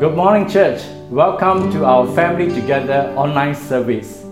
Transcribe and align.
Good 0.00 0.16
morning, 0.16 0.48
church. 0.48 0.80
Welcome 1.10 1.70
to 1.72 1.84
our 1.84 2.06
Family 2.14 2.48
Together 2.48 3.12
online 3.18 3.54
service. 3.54 4.24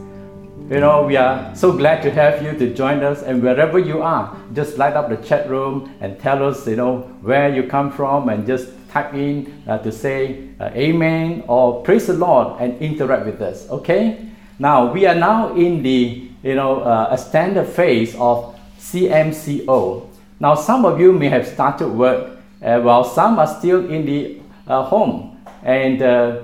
You 0.70 0.80
know, 0.80 1.02
we 1.02 1.16
are 1.16 1.54
so 1.54 1.72
glad 1.72 2.02
to 2.04 2.10
have 2.10 2.42
you 2.42 2.58
to 2.58 2.72
join 2.72 3.04
us, 3.04 3.22
and 3.22 3.42
wherever 3.42 3.78
you 3.78 4.00
are, 4.00 4.34
just 4.54 4.78
light 4.78 4.94
up 4.94 5.10
the 5.10 5.18
chat 5.18 5.46
room 5.50 5.94
and 6.00 6.18
tell 6.18 6.42
us, 6.42 6.66
you 6.66 6.76
know, 6.76 7.00
where 7.20 7.54
you 7.54 7.64
come 7.64 7.92
from, 7.92 8.30
and 8.30 8.46
just 8.46 8.70
type 8.88 9.12
in 9.12 9.62
uh, 9.68 9.76
to 9.80 9.92
say 9.92 10.48
uh, 10.58 10.70
Amen 10.72 11.44
or 11.48 11.82
Praise 11.82 12.06
the 12.06 12.14
Lord 12.14 12.58
and 12.62 12.80
interact 12.80 13.26
with 13.26 13.42
us. 13.42 13.68
Okay? 13.68 14.26
Now 14.58 14.90
we 14.90 15.04
are 15.04 15.14
now 15.14 15.54
in 15.54 15.82
the 15.82 16.30
you 16.42 16.54
know 16.54 16.80
uh, 16.80 17.08
a 17.10 17.18
standard 17.18 17.66
phase 17.68 18.14
of 18.14 18.56
CMCO. 18.78 20.08
Now 20.40 20.54
some 20.54 20.86
of 20.86 20.98
you 20.98 21.12
may 21.12 21.28
have 21.28 21.46
started 21.46 21.88
work, 21.88 22.38
uh, 22.62 22.80
while 22.80 23.04
some 23.04 23.38
are 23.38 23.46
still 23.46 23.90
in 23.90 24.06
the 24.06 24.40
uh, 24.66 24.84
home 24.84 25.37
and, 25.68 26.00
uh, 26.00 26.40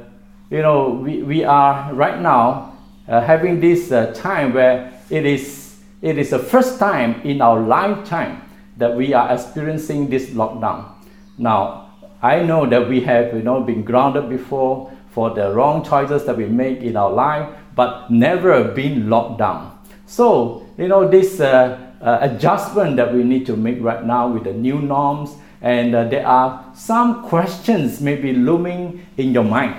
you 0.50 0.60
know, 0.60 0.90
we, 0.90 1.22
we 1.22 1.44
are 1.44 1.94
right 1.94 2.20
now 2.20 2.76
uh, 3.08 3.22
having 3.22 3.58
this 3.58 3.90
uh, 3.90 4.12
time 4.12 4.52
where 4.52 4.92
it 5.08 5.24
is, 5.24 5.80
it 6.02 6.18
is 6.18 6.28
the 6.28 6.38
first 6.38 6.78
time 6.78 7.22
in 7.22 7.40
our 7.40 7.58
lifetime 7.58 8.42
that 8.76 8.94
we 8.94 9.14
are 9.14 9.32
experiencing 9.32 10.10
this 10.10 10.26
lockdown. 10.26 10.92
Now, 11.38 11.90
I 12.20 12.42
know 12.42 12.66
that 12.66 12.86
we 12.86 13.00
have, 13.00 13.32
you 13.32 13.42
know, 13.42 13.62
been 13.62 13.82
grounded 13.82 14.28
before 14.28 14.92
for 15.08 15.30
the 15.30 15.54
wrong 15.54 15.82
choices 15.82 16.26
that 16.26 16.36
we 16.36 16.44
make 16.44 16.80
in 16.80 16.94
our 16.94 17.10
life, 17.10 17.48
but 17.74 18.10
never 18.10 18.62
been 18.64 19.08
locked 19.08 19.38
down. 19.38 19.78
So, 20.04 20.66
you 20.76 20.88
know, 20.88 21.08
this 21.08 21.40
uh, 21.40 21.80
uh, 22.02 22.18
adjustment 22.20 22.96
that 22.96 23.14
we 23.14 23.24
need 23.24 23.46
to 23.46 23.56
make 23.56 23.80
right 23.80 24.04
now 24.04 24.28
with 24.28 24.44
the 24.44 24.52
new 24.52 24.80
norms 24.80 25.34
and 25.64 25.94
uh, 25.94 26.04
there 26.04 26.26
are 26.26 26.62
some 26.74 27.24
questions 27.24 27.98
maybe 27.98 28.34
looming 28.34 29.04
in 29.16 29.32
your 29.32 29.44
mind. 29.44 29.74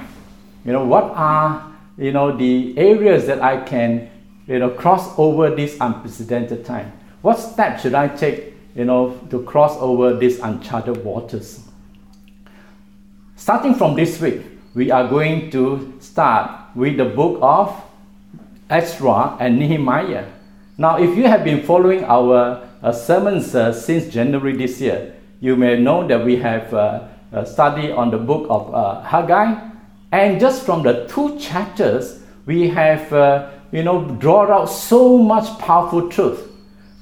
You 0.65 0.73
know, 0.73 0.83
what 0.83 1.11
are 1.13 1.71
you 1.95 2.11
know 2.11 2.35
the 2.35 2.75
areas 2.75 3.27
that 3.27 3.39
I 3.39 3.61
can 3.63 4.09
you 4.47 4.57
know 4.57 4.71
cross 4.71 5.13
over 5.19 5.55
this 5.55 5.77
unprecedented 5.79 6.65
time? 6.65 6.91
What 7.21 7.37
steps 7.37 7.83
should 7.83 7.93
I 7.93 8.07
take 8.07 8.55
you 8.75 8.85
know 8.85 9.19
to 9.29 9.43
cross 9.43 9.77
over 9.77 10.15
these 10.15 10.39
uncharted 10.39 11.05
waters? 11.05 11.61
Starting 13.35 13.75
from 13.75 13.95
this 13.95 14.19
week, 14.19 14.41
we 14.73 14.89
are 14.89 15.07
going 15.07 15.51
to 15.51 15.93
start 15.99 16.75
with 16.75 16.97
the 16.97 17.05
book 17.05 17.37
of 17.43 17.79
Ezra 18.71 19.37
and 19.39 19.59
Nehemiah. 19.59 20.25
Now, 20.79 20.97
if 20.97 21.15
you 21.15 21.27
have 21.27 21.43
been 21.43 21.61
following 21.61 22.03
our 22.05 22.67
uh, 22.81 22.91
sermons 22.91 23.53
uh, 23.53 23.71
since 23.71 24.11
January 24.11 24.57
this 24.57 24.81
year, 24.81 25.14
you 25.45 25.55
may 25.55 25.79
know 25.79 26.07
that 26.07 26.25
we 26.25 26.37
have 26.37 26.73
uh, 26.73 27.07
a 27.31 27.45
study 27.45 27.91
on 27.91 28.09
the 28.09 28.17
book 28.17 28.47
of 28.49 28.73
uh, 28.73 29.01
Haggai, 29.01 29.53
and 30.11 30.39
just 30.39 30.65
from 30.65 30.81
the 30.81 31.05
two 31.07 31.37
chapters, 31.37 32.23
we 32.47 32.67
have 32.69 33.13
uh, 33.13 33.51
you 33.71 33.83
know 33.83 34.05
drawn 34.19 34.49
out 34.49 34.65
so 34.65 35.19
much 35.19 35.59
powerful 35.59 36.09
truth. 36.09 36.41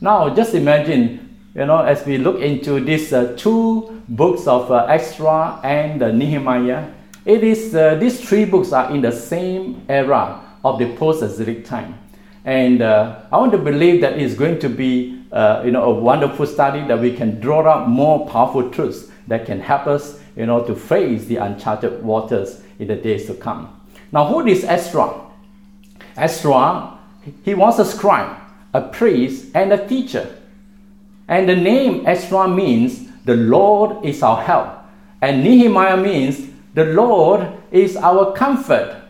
Now, 0.02 0.36
just 0.36 0.54
imagine, 0.56 1.40
you 1.56 1.66
know, 1.66 1.84
as 1.84 2.06
we 2.06 2.18
look 2.18 2.42
into 2.42 2.82
these 2.84 3.14
uh, 3.14 3.34
two 3.38 4.02
books 4.10 4.46
of 4.46 4.70
uh, 4.70 4.88
Ezra 4.90 5.62
and 5.64 6.02
Nehemiah, 6.20 6.92
it 7.24 7.46
is 7.46 7.74
uh, 7.74 7.96
these 7.96 8.20
three 8.20 8.44
books 8.44 8.74
are 8.74 8.92
in 8.92 9.02
the 9.02 9.12
same 9.14 9.86
era 9.88 10.42
of 10.66 10.80
the 10.80 10.94
post-exilic 10.98 11.64
time, 11.64 11.98
and 12.46 12.82
I 12.82 13.38
want 13.38 13.52
to 13.54 13.58
believe 13.58 14.02
that 14.02 14.20
it's 14.20 14.36
going 14.36 14.60
to 14.60 14.70
be 14.70 15.24
uh, 15.34 15.64
you 15.66 15.72
know, 15.72 15.84
a 15.86 15.94
wonderful 15.94 16.46
study 16.46 16.86
that 16.88 17.00
we 17.00 17.12
can 17.12 17.40
draw 17.40 17.68
out 17.68 17.90
more 17.90 18.28
powerful 18.30 18.70
truths 18.70 19.10
that 19.28 19.46
can 19.46 19.60
help 19.60 19.88
us, 19.88 20.20
you 20.36 20.46
know, 20.46 20.64
to 20.64 20.76
face 20.76 21.26
the 21.26 21.38
uncharted 21.38 22.04
waters 22.04 22.62
in 22.78 22.88
the 22.88 22.96
days 22.96 23.26
to 23.26 23.34
come. 23.34 23.82
Now, 24.12 24.28
who 24.28 24.46
is 24.46 24.64
Ezra? 24.64 25.12
Ezra, 26.16 27.00
he 27.44 27.56
was 27.56 27.80
a 27.80 27.86
scribe, 27.86 28.38
a 28.74 28.82
priest, 28.82 29.48
and 29.56 29.74
a 29.74 29.88
teacher. 29.88 30.38
And 31.28 31.50
the 31.50 31.56
name 31.56 32.06
Ezra 32.06 32.48
means 32.48 33.10
the 33.26 33.36
Lord 33.36 34.06
is 34.06 34.22
our 34.22 34.42
help. 34.42 34.70
And 35.22 35.44
Nehemiah 35.44 35.98
means 35.98 36.48
the 36.76 36.86
Lord 36.86 37.52
is 37.72 37.96
our 37.96 38.34
comfort. 38.34 39.02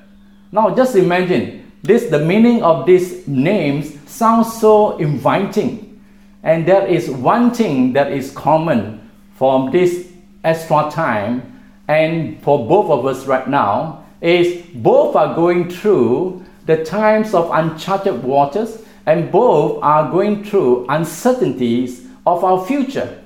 Now 0.51 0.73
just 0.73 0.95
imagine 0.95 1.62
this 1.83 2.09
the 2.09 2.19
meaning 2.19 2.63
of 2.63 2.85
these 2.85 3.27
names 3.27 3.93
sounds 4.09 4.59
so 4.59 4.97
inviting. 4.97 6.01
And 6.41 6.65
there 6.65 6.87
is 6.87 7.09
one 7.09 7.51
thing 7.53 7.93
that 7.93 8.11
is 8.11 8.31
common 8.31 9.11
from 9.35 9.71
this 9.71 10.09
Ezra 10.45 10.89
time 10.89 11.61
and 11.89 12.41
for 12.41 12.67
both 12.67 12.89
of 12.89 13.05
us 13.05 13.25
right 13.25 13.47
now 13.47 14.05
is 14.21 14.65
both 14.75 15.15
are 15.17 15.35
going 15.35 15.69
through 15.69 16.43
the 16.65 16.85
times 16.85 17.33
of 17.33 17.51
uncharted 17.51 18.23
waters 18.23 18.81
and 19.05 19.29
both 19.29 19.83
are 19.83 20.09
going 20.09 20.45
through 20.45 20.85
uncertainties 20.87 22.07
of 22.25 22.45
our 22.45 22.65
future. 22.65 23.21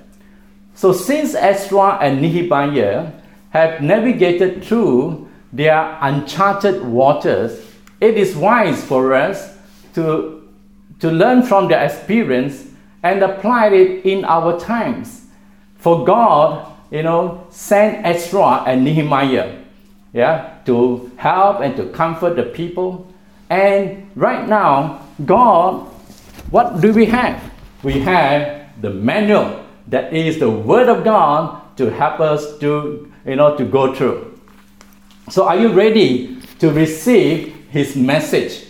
So 0.74 0.94
since 0.94 1.36
Ezra 1.36 2.00
and 2.02 2.22
Nehemiah 2.22 3.12
have 3.52 3.82
navigated 3.82 4.64
through 4.64 5.30
their 5.54 5.98
uncharted 6.02 6.84
waters, 6.84 7.67
it 8.00 8.18
is 8.18 8.36
wise 8.36 8.84
for 8.84 9.14
us 9.14 9.58
to, 9.94 10.48
to 11.00 11.12
learn 11.12 11.44
from 11.44 11.68
their 11.68 11.84
experience 11.84 12.66
and 13.04 13.24
apply 13.24 13.68
it 13.68 14.06
in 14.06 14.26
our 14.26 14.60
times. 14.60 15.26
For 15.78 16.06
God, 16.06 16.72
you 16.92 17.04
know, 17.04 17.48
sent 17.50 18.06
Ezra 18.06 18.64
and 18.66 18.84
Nehemiah, 18.84 19.60
yeah, 20.14 20.58
to 20.66 21.12
help 21.18 21.62
and 21.62 21.76
to 21.78 21.90
comfort 21.90 22.36
the 22.36 22.44
people. 22.44 23.12
And 23.50 24.10
right 24.16 24.48
now, 24.48 25.06
God, 25.26 25.88
what 26.50 26.82
do 26.82 26.94
we 26.94 27.06
have? 27.06 27.42
We 27.84 28.00
have 28.02 28.70
the 28.82 28.90
manual 28.90 29.66
that 29.88 30.14
is 30.14 30.40
the 30.40 30.50
Word 30.50 30.90
of 30.90 31.04
God 31.04 31.78
to 31.78 31.90
help 31.90 32.20
us 32.20 32.58
to, 32.60 33.12
you 33.26 33.36
know, 33.36 33.56
to 33.58 33.66
go 33.66 33.94
through. 33.94 34.40
So, 35.30 35.48
are 35.48 35.58
you 35.58 35.70
ready 35.74 36.42
to 36.60 36.72
receive 36.72 37.57
His 37.70 37.96
message? 37.96 38.66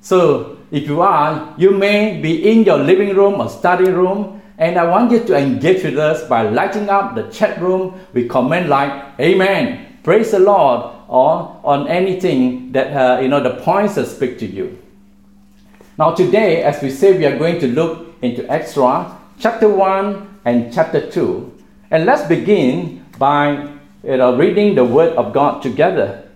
So, 0.00 0.58
if 0.70 0.86
you 0.86 1.02
are, 1.02 1.54
you 1.58 1.70
may 1.70 2.20
be 2.20 2.50
in 2.50 2.64
your 2.64 2.78
living 2.78 3.14
room 3.16 3.40
or 3.40 3.48
study 3.48 3.90
room, 3.90 4.40
and 4.58 4.78
I 4.78 4.84
want 4.84 5.12
you 5.12 5.22
to 5.24 5.36
engage 5.36 5.84
with 5.84 5.98
us 5.98 6.26
by 6.28 6.42
lighting 6.42 6.88
up 6.88 7.14
the 7.14 7.24
chat 7.30 7.60
room 7.60 8.00
with 8.12 8.28
comment 8.28 8.68
like 8.68 8.90
Amen, 9.20 9.88
Praise 10.08 10.30
the 10.30 10.38
Lord, 10.38 10.94
or 11.08 11.60
on 11.64 11.86
anything 11.88 12.72
that 12.72 12.96
uh, 12.96 13.20
you 13.20 13.28
know 13.28 13.42
the 13.42 13.60
points 13.60 13.96
that 13.96 14.06
speak 14.06 14.38
to 14.38 14.46
you. 14.46 14.78
Now 15.98 16.14
today, 16.14 16.62
as 16.62 16.80
we 16.80 16.90
say, 16.90 17.18
we 17.18 17.26
are 17.26 17.36
going 17.36 17.60
to 17.60 17.68
look 17.68 18.14
into 18.22 18.50
Ezra 18.50 19.18
chapter 19.38 19.68
one 19.68 20.40
and 20.44 20.72
chapter 20.72 21.10
two, 21.10 21.52
and 21.90 22.06
let's 22.06 22.26
begin 22.26 23.04
by 23.18 23.68
you 24.02 24.16
know, 24.16 24.36
reading 24.36 24.74
the 24.74 24.84
Word 24.84 25.14
of 25.16 25.32
God 25.32 25.62
together. 25.62 26.27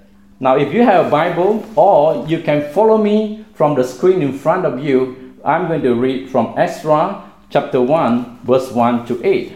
Now, 0.42 0.56
if 0.56 0.75
you 0.75 0.82
have 0.82 1.06
a 1.06 1.08
Bible, 1.08 1.64
or 1.76 2.26
you 2.26 2.42
can 2.42 2.72
follow 2.72 2.98
me 2.98 3.47
from 3.54 3.76
the 3.76 3.84
screen 3.84 4.22
in 4.22 4.36
front 4.36 4.66
of 4.66 4.82
you, 4.82 5.38
I'm 5.44 5.69
going 5.69 5.82
to 5.82 5.94
read 5.94 6.30
from 6.30 6.58
Ezra 6.58 7.30
chapter 7.48 7.80
1, 7.80 8.41
verse 8.42 8.72
1 8.72 9.06
to 9.06 9.25
8. 9.25 9.52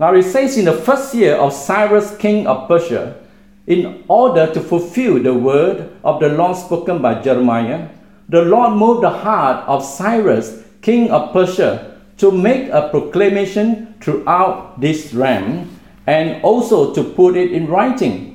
Now 0.00 0.12
it 0.14 0.24
says, 0.24 0.58
In 0.58 0.64
the 0.64 0.72
first 0.72 1.14
year 1.14 1.36
of 1.36 1.52
Cyrus, 1.52 2.16
king 2.16 2.48
of 2.48 2.66
Persia, 2.66 3.22
in 3.68 4.02
order 4.08 4.52
to 4.52 4.60
fulfill 4.60 5.22
the 5.22 5.32
word 5.32 5.92
of 6.02 6.18
the 6.18 6.30
Lord 6.30 6.56
spoken 6.56 7.00
by 7.00 7.22
Jeremiah, 7.22 7.88
the 8.28 8.42
Lord 8.42 8.76
moved 8.76 9.04
the 9.04 9.10
heart 9.10 9.64
of 9.68 9.84
Cyrus, 9.84 10.64
king 10.82 11.12
of 11.12 11.32
Persia, 11.32 12.00
to 12.16 12.32
make 12.32 12.68
a 12.70 12.88
proclamation 12.88 13.94
throughout 14.00 14.80
this 14.80 15.14
realm 15.14 15.70
and 16.08 16.42
also 16.42 16.92
to 16.92 17.04
put 17.04 17.36
it 17.36 17.52
in 17.52 17.68
writing. 17.68 18.33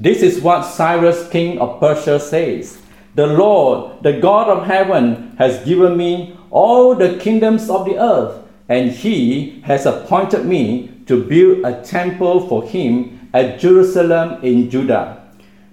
This 0.00 0.22
is 0.22 0.40
what 0.40 0.62
Cyrus, 0.62 1.28
king 1.28 1.58
of 1.58 1.78
Persia, 1.78 2.18
says 2.18 2.80
the 3.14 3.26
Lord, 3.26 4.02
the 4.02 4.18
God 4.18 4.48
of 4.48 4.64
heaven, 4.64 5.36
has 5.36 5.62
given 5.66 5.94
me 5.94 6.38
all 6.50 6.94
the 6.94 7.18
kingdoms 7.18 7.68
of 7.68 7.84
the 7.84 8.00
earth, 8.00 8.40
and 8.66 8.92
he 8.92 9.60
has 9.66 9.84
appointed 9.84 10.46
me 10.46 10.88
to 11.04 11.22
build 11.22 11.66
a 11.66 11.82
temple 11.82 12.48
for 12.48 12.64
him 12.64 13.28
at 13.34 13.60
Jerusalem 13.60 14.42
in 14.42 14.70
Judah. 14.70 15.20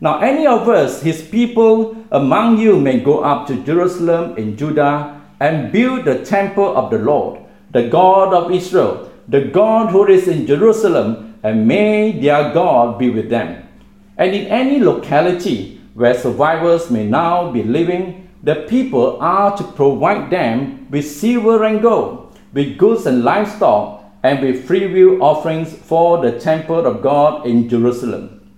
Now, 0.02 0.20
any 0.20 0.46
of 0.46 0.68
us, 0.68 1.02
his 1.02 1.22
people 1.22 1.96
among 2.12 2.58
you, 2.58 2.78
may 2.78 3.00
go 3.00 3.20
up 3.20 3.48
to 3.48 3.64
Jerusalem 3.64 4.36
in 4.36 4.58
Judah 4.58 5.22
and 5.40 5.72
build 5.72 6.04
the 6.04 6.26
temple 6.26 6.76
of 6.76 6.92
the 6.92 7.00
Lord, 7.00 7.40
the 7.72 7.88
God 7.88 8.34
of 8.34 8.52
Israel, 8.52 9.10
the 9.30 9.46
God 9.46 9.92
who 9.92 10.06
is 10.08 10.28
in 10.28 10.46
Jerusalem, 10.46 11.40
and 11.44 11.66
may 11.66 12.12
their 12.12 12.52
God 12.54 13.00
be 13.00 13.10
with 13.10 13.30
them. 13.30 13.64
And 14.18 14.34
in 14.34 14.48
any 14.48 14.80
locality, 14.80 15.80
where 15.94 16.14
survivors 16.14 16.90
may 16.90 17.08
now 17.08 17.52
be 17.52 17.64
living, 17.64 18.30
the 18.44 18.56
people 18.68 19.18
are 19.20 19.56
to 19.58 19.64
provide 19.64 20.30
them 20.30 20.88
with 20.90 21.10
silver 21.10 21.64
and 21.64 21.82
gold, 21.82 22.38
with 22.54 22.78
goods 22.78 23.06
and 23.06 23.24
livestock, 23.24 24.04
and 24.24 24.42
with 24.42 24.66
freewill 24.66 25.24
offerings 25.24 25.74
for 25.74 26.22
the 26.22 26.40
temple 26.40 26.86
of 26.86 27.02
God 27.02 27.46
in 27.46 27.70
Jerusalem. 27.70 28.52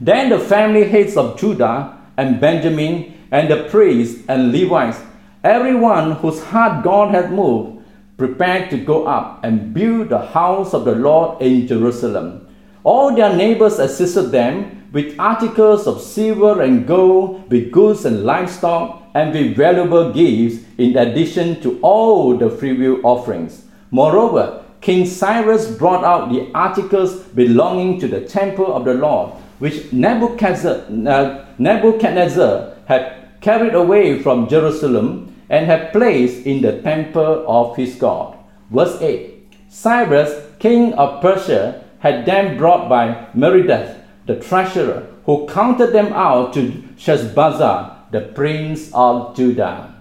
Then 0.00 0.30
the 0.30 0.38
family 0.38 0.84
heads 0.84 1.16
of 1.16 1.38
Judah 1.38 1.98
and 2.16 2.40
Benjamin 2.40 3.14
and 3.30 3.50
the 3.50 3.64
priests 3.64 4.22
and 4.28 4.52
Levites, 4.52 5.00
everyone 5.42 6.12
whose 6.12 6.42
heart 6.42 6.84
God 6.84 7.14
had 7.14 7.32
moved, 7.32 7.84
prepared 8.16 8.70
to 8.70 8.78
go 8.78 9.06
up 9.06 9.44
and 9.44 9.74
build 9.74 10.08
the 10.08 10.26
house 10.26 10.72
of 10.72 10.84
the 10.84 10.94
Lord 10.94 11.42
in 11.42 11.66
Jerusalem. 11.66 12.45
All 12.86 13.12
their 13.12 13.34
neighbors 13.34 13.80
assisted 13.80 14.30
them 14.30 14.88
with 14.92 15.18
articles 15.18 15.88
of 15.88 16.00
silver 16.00 16.62
and 16.62 16.86
gold, 16.86 17.50
with 17.50 17.72
goods 17.72 18.04
and 18.04 18.22
livestock, 18.22 19.02
and 19.12 19.32
with 19.34 19.56
valuable 19.56 20.12
gifts, 20.12 20.64
in 20.78 20.96
addition 20.96 21.60
to 21.62 21.80
all 21.82 22.38
the 22.38 22.48
freewill 22.48 23.04
offerings. 23.04 23.64
Moreover, 23.90 24.62
King 24.80 25.04
Cyrus 25.04 25.66
brought 25.76 26.04
out 26.04 26.30
the 26.30 26.48
articles 26.54 27.24
belonging 27.34 27.98
to 27.98 28.06
the 28.06 28.20
temple 28.20 28.72
of 28.72 28.84
the 28.84 28.94
Lord, 28.94 29.32
which 29.58 29.92
Nebuchadnezzar, 29.92 30.84
uh, 31.08 31.44
Nebuchadnezzar 31.58 32.76
had 32.86 33.40
carried 33.40 33.74
away 33.74 34.22
from 34.22 34.48
Jerusalem 34.48 35.34
and 35.50 35.66
had 35.66 35.90
placed 35.90 36.46
in 36.46 36.62
the 36.62 36.80
temple 36.82 37.44
of 37.48 37.76
his 37.76 37.96
God. 37.96 38.38
Verse 38.70 39.02
8 39.02 39.32
Cyrus, 39.68 40.30
king 40.60 40.92
of 40.94 41.20
Persia, 41.20 41.82
had 42.06 42.24
them 42.24 42.56
brought 42.56 42.88
by 42.88 43.26
Merodach, 43.34 43.96
the 44.26 44.36
treasurer, 44.36 45.06
who 45.24 45.46
counted 45.48 45.92
them 45.92 46.12
out 46.12 46.52
to 46.54 46.70
Sheshbazzar, 46.96 48.10
the 48.12 48.20
prince 48.20 48.90
of 48.94 49.36
Judah. 49.36 49.92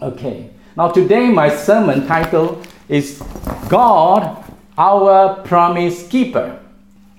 Okay, 0.00 0.50
now 0.76 0.88
today 0.88 1.28
my 1.28 1.48
sermon 1.48 2.06
title 2.06 2.62
is 2.88 3.20
God, 3.68 4.44
our 4.76 5.42
promise 5.42 6.06
keeper. 6.06 6.60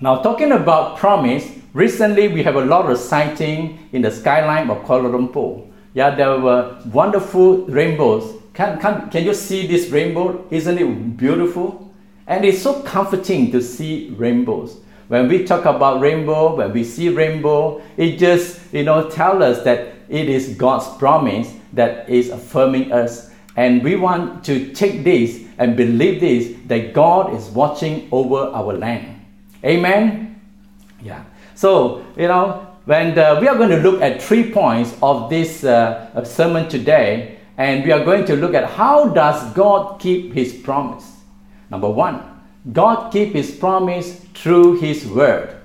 Now, 0.00 0.22
talking 0.22 0.52
about 0.52 0.96
promise, 0.96 1.44
recently 1.74 2.28
we 2.28 2.42
have 2.42 2.56
a 2.56 2.64
lot 2.64 2.90
of 2.90 2.96
sighting 2.96 3.90
in 3.92 4.00
the 4.00 4.10
skyline 4.10 4.70
of 4.70 4.78
Kuala 4.86 5.12
Lumpur. 5.12 5.66
Yeah, 5.92 6.14
there 6.14 6.40
were 6.40 6.80
wonderful 6.90 7.66
rainbows. 7.66 8.40
Can, 8.54 8.80
can, 8.80 9.10
can 9.10 9.24
you 9.24 9.34
see 9.34 9.66
this 9.66 9.90
rainbow? 9.90 10.46
Isn't 10.50 10.78
it 10.78 11.16
beautiful? 11.18 11.89
And 12.30 12.44
it's 12.44 12.62
so 12.62 12.80
comforting 12.82 13.50
to 13.50 13.60
see 13.60 14.14
rainbows. 14.16 14.78
When 15.08 15.26
we 15.26 15.44
talk 15.44 15.64
about 15.64 16.00
rainbow, 16.00 16.54
when 16.54 16.72
we 16.72 16.84
see 16.84 17.08
rainbow, 17.08 17.82
it 17.96 18.18
just, 18.18 18.72
you 18.72 18.84
know, 18.84 19.10
tell 19.10 19.42
us 19.42 19.64
that 19.64 19.94
it 20.08 20.28
is 20.28 20.54
God's 20.54 20.86
promise 20.96 21.52
that 21.72 22.08
is 22.08 22.30
affirming 22.30 22.92
us. 22.92 23.32
And 23.56 23.82
we 23.82 23.96
want 23.96 24.44
to 24.44 24.72
take 24.72 25.02
this 25.02 25.42
and 25.58 25.76
believe 25.76 26.20
this 26.20 26.56
that 26.68 26.94
God 26.94 27.34
is 27.34 27.48
watching 27.48 28.08
over 28.12 28.36
our 28.36 28.74
land. 28.74 29.20
Amen? 29.64 30.40
Yeah. 31.02 31.24
So, 31.56 32.06
you 32.16 32.28
know, 32.28 32.64
when 32.84 33.16
the, 33.16 33.38
we 33.40 33.48
are 33.48 33.56
going 33.56 33.70
to 33.70 33.78
look 33.80 34.00
at 34.00 34.22
three 34.22 34.52
points 34.52 34.96
of 35.02 35.30
this 35.30 35.64
uh, 35.64 36.22
sermon 36.22 36.68
today, 36.68 37.38
and 37.58 37.84
we 37.84 37.90
are 37.90 38.04
going 38.04 38.24
to 38.26 38.36
look 38.36 38.54
at 38.54 38.70
how 38.70 39.08
does 39.08 39.52
God 39.52 39.98
keep 39.98 40.32
his 40.32 40.54
promise. 40.54 41.09
Number 41.70 41.88
one, 41.88 42.20
God 42.72 43.10
keep 43.12 43.32
his 43.32 43.50
promise 43.50 44.20
through 44.34 44.80
his 44.80 45.06
word. 45.06 45.56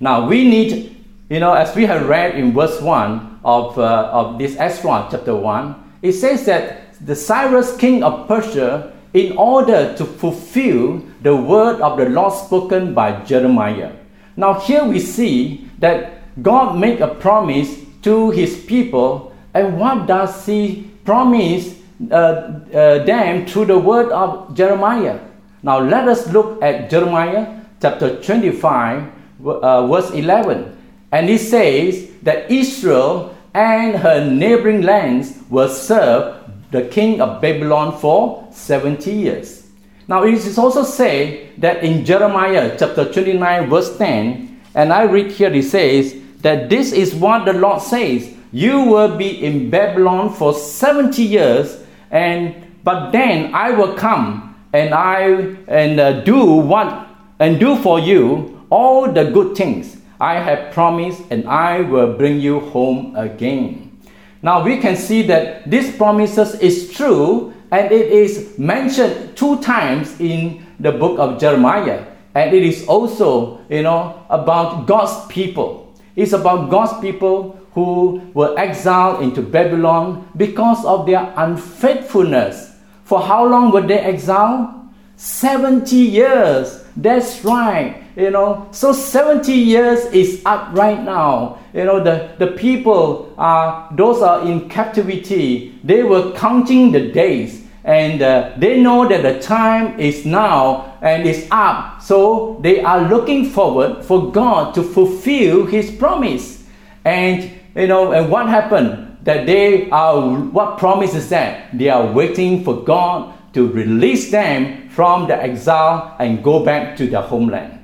Now 0.00 0.28
we 0.28 0.48
need, 0.48 1.04
you 1.28 1.40
know, 1.40 1.52
as 1.52 1.74
we 1.74 1.84
have 1.86 2.08
read 2.08 2.36
in 2.36 2.54
verse 2.54 2.80
1 2.80 3.40
of, 3.44 3.78
uh, 3.78 4.10
of 4.12 4.38
this 4.38 4.56
Ezra 4.58 5.08
chapter 5.10 5.34
1, 5.34 5.74
it 6.02 6.12
says 6.12 6.46
that 6.46 6.94
the 7.04 7.14
Cyrus 7.14 7.76
king 7.76 8.02
of 8.02 8.28
Persia 8.28 8.92
in 9.14 9.36
order 9.36 9.94
to 9.96 10.04
fulfill 10.04 11.02
the 11.22 11.34
word 11.34 11.80
of 11.80 11.98
the 11.98 12.08
Lord 12.08 12.32
spoken 12.32 12.94
by 12.94 13.24
Jeremiah. 13.24 13.92
Now, 14.36 14.60
here 14.60 14.84
we 14.84 15.00
see 15.00 15.68
that 15.78 16.42
God 16.42 16.78
made 16.78 17.00
a 17.00 17.14
promise 17.14 17.74
to 18.02 18.30
his 18.30 18.56
people, 18.64 19.34
and 19.54 19.78
what 19.78 20.06
does 20.06 20.46
he 20.46 20.90
promise 21.04 21.74
uh, 22.10 22.14
uh, 22.14 23.04
them 23.04 23.46
through 23.46 23.66
the 23.66 23.78
word 23.78 24.12
of 24.12 24.54
Jeremiah? 24.54 25.18
Now, 25.62 25.80
let 25.80 26.08
us 26.08 26.28
look 26.32 26.62
at 26.62 26.90
Jeremiah 26.90 27.60
chapter 27.80 28.20
25, 28.22 29.12
uh, 29.44 29.86
verse 29.86 30.10
11. 30.10 30.76
And 31.12 31.30
it 31.30 31.40
says 31.40 32.10
that 32.22 32.50
Israel 32.50 33.36
and 33.54 33.96
her 33.96 34.24
neighboring 34.24 34.82
lands 34.82 35.38
will 35.48 35.68
serve 35.68 36.36
the 36.70 36.82
king 36.88 37.20
of 37.20 37.40
Babylon 37.40 37.98
for 37.98 38.46
70 38.52 39.10
years. 39.10 39.66
Now 40.06 40.24
it 40.24 40.34
is 40.34 40.58
also 40.58 40.84
said 40.84 41.52
that 41.58 41.82
in 41.82 42.04
Jeremiah 42.04 42.76
chapter 42.78 43.10
29 43.10 43.68
verse 43.68 43.96
10, 43.96 44.60
and 44.74 44.92
I 44.92 45.02
read 45.02 45.32
here 45.32 45.52
it 45.52 45.64
says 45.64 46.14
that 46.40 46.68
this 46.68 46.92
is 46.92 47.14
what 47.14 47.44
the 47.44 47.52
Lord 47.52 47.82
says, 47.82 48.34
you 48.52 48.80
will 48.80 49.16
be 49.16 49.44
in 49.44 49.70
Babylon 49.70 50.32
for 50.32 50.54
70 50.54 51.22
years 51.22 51.84
and 52.10 52.54
but 52.84 53.10
then 53.10 53.54
I 53.54 53.70
will 53.70 53.94
come 53.94 54.47
and 54.72 54.94
I 54.94 55.56
and 55.66 56.00
uh, 56.00 56.20
do 56.20 56.44
what 56.44 57.08
and 57.38 57.58
do 57.58 57.76
for 57.76 57.98
you 58.00 58.66
all 58.70 59.10
the 59.10 59.30
good 59.30 59.56
things 59.56 59.96
I 60.20 60.34
have 60.34 60.72
promised 60.72 61.22
and 61.30 61.48
I 61.48 61.80
will 61.80 62.14
bring 62.16 62.40
you 62.40 62.60
home 62.60 63.14
again. 63.16 64.00
Now 64.42 64.64
we 64.64 64.78
can 64.78 64.96
see 64.96 65.22
that 65.28 65.70
this 65.70 65.96
promises 65.96 66.54
is 66.56 66.92
true 66.92 67.54
and 67.70 67.92
it 67.92 68.10
is 68.10 68.58
mentioned 68.58 69.36
two 69.36 69.60
times 69.62 70.18
in 70.20 70.66
the 70.80 70.92
book 70.92 71.18
of 71.18 71.40
Jeremiah 71.40 72.04
and 72.34 72.54
it 72.54 72.62
is 72.62 72.86
also 72.86 73.60
you 73.68 73.82
know 73.82 74.24
about 74.28 74.86
God's 74.86 75.26
people. 75.26 75.94
It's 76.16 76.32
about 76.32 76.70
God's 76.70 76.98
people 77.00 77.58
who 77.72 78.20
were 78.34 78.58
exiled 78.58 79.22
into 79.22 79.40
Babylon 79.40 80.28
because 80.36 80.84
of 80.84 81.06
their 81.06 81.32
unfaithfulness. 81.36 82.67
For 83.08 83.22
how 83.22 83.46
long 83.46 83.72
were 83.72 83.80
they 83.80 83.98
exiled? 83.98 84.68
70 85.16 85.96
years. 85.96 86.84
That's 86.94 87.42
right. 87.42 88.02
You 88.16 88.30
know, 88.30 88.68
so 88.70 88.92
70 88.92 89.50
years 89.50 90.04
is 90.12 90.42
up 90.44 90.76
right 90.76 91.02
now. 91.02 91.58
You 91.72 91.84
know, 91.84 92.04
the, 92.04 92.34
the 92.38 92.48
people 92.48 93.32
are, 93.38 93.88
those 93.96 94.20
are 94.20 94.46
in 94.46 94.68
captivity. 94.68 95.78
They 95.82 96.02
were 96.02 96.32
counting 96.32 96.92
the 96.92 97.10
days 97.10 97.64
and 97.82 98.20
uh, 98.20 98.52
they 98.58 98.78
know 98.78 99.08
that 99.08 99.22
the 99.22 99.40
time 99.40 99.98
is 99.98 100.26
now 100.26 100.98
and 101.00 101.26
is 101.26 101.48
up. 101.50 102.02
So 102.02 102.58
they 102.60 102.82
are 102.82 103.08
looking 103.08 103.48
forward 103.48 104.04
for 104.04 104.30
God 104.30 104.74
to 104.74 104.82
fulfill 104.82 105.64
His 105.64 105.90
promise. 105.90 106.66
And 107.06 107.50
you 107.74 107.86
know, 107.86 108.12
and 108.12 108.30
what 108.30 108.50
happened? 108.50 109.07
That 109.28 109.44
they 109.44 109.90
are 109.90 110.40
what 110.56 110.78
promise 110.78 111.14
is 111.14 111.28
that? 111.28 111.76
They 111.76 111.90
are 111.90 112.10
waiting 112.10 112.64
for 112.64 112.82
God 112.82 113.34
to 113.52 113.68
release 113.68 114.30
them 114.30 114.88
from 114.88 115.28
the 115.28 115.36
exile 115.36 116.16
and 116.18 116.42
go 116.42 116.64
back 116.64 116.96
to 116.96 117.06
their 117.06 117.20
homeland. 117.20 117.78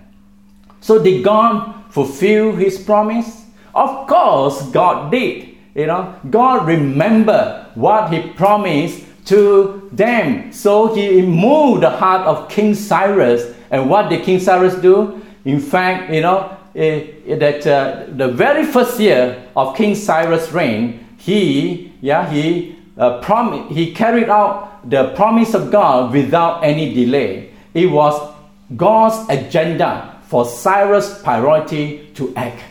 So 0.81 1.03
did 1.03 1.23
God 1.23 1.85
fulfill 1.91 2.57
his 2.57 2.79
promise? 2.79 3.45
Of 3.75 4.07
course, 4.07 4.71
God 4.71 5.13
did. 5.13 5.51
You 5.75 5.85
know, 5.85 6.19
God 6.31 6.67
remembered 6.67 7.67
what 7.75 8.11
he 8.11 8.23
promised 8.31 9.05
to 9.27 9.87
them. 9.93 10.51
So 10.51 10.95
he 10.95 11.21
moved 11.21 11.83
the 11.83 11.91
heart 11.91 12.23
of 12.27 12.49
King 12.49 12.75
Cyrus. 12.75 13.55
And 13.71 13.91
what 13.91 14.09
did 14.09 14.25
King 14.25 14.41
Cyrus 14.41 14.77
do? 14.77 15.21
In 15.45 15.61
fact, 15.61 16.11
you 16.11 16.23
know, 16.23 16.57
eh, 16.75 17.37
that 17.37 17.67
uh, 17.67 18.07
the 18.17 18.29
very 18.29 18.65
first 18.65 18.99
year 18.99 19.45
of 19.55 19.77
King 19.77 19.95
Cyrus' 19.95 20.51
reign, 20.51 21.04
he, 21.25 21.91
yeah, 22.03 22.31
he 22.31 22.77
uh, 22.99 23.23
prom- 23.23 23.69
he 23.69 23.95
carried 23.95 24.29
out 24.29 24.89
the 24.89 25.15
promise 25.15 25.55
of 25.55 25.73
God 25.73 26.13
without 26.13 26.63
any 26.63 26.93
delay. 26.93 27.51
It 27.73 27.87
was 27.87 28.35
God's 28.77 29.31
agenda 29.31 30.21
for 30.29 30.45
Cyrus' 30.45 31.23
priority 31.23 32.11
to 32.17 32.35
act. 32.37 32.63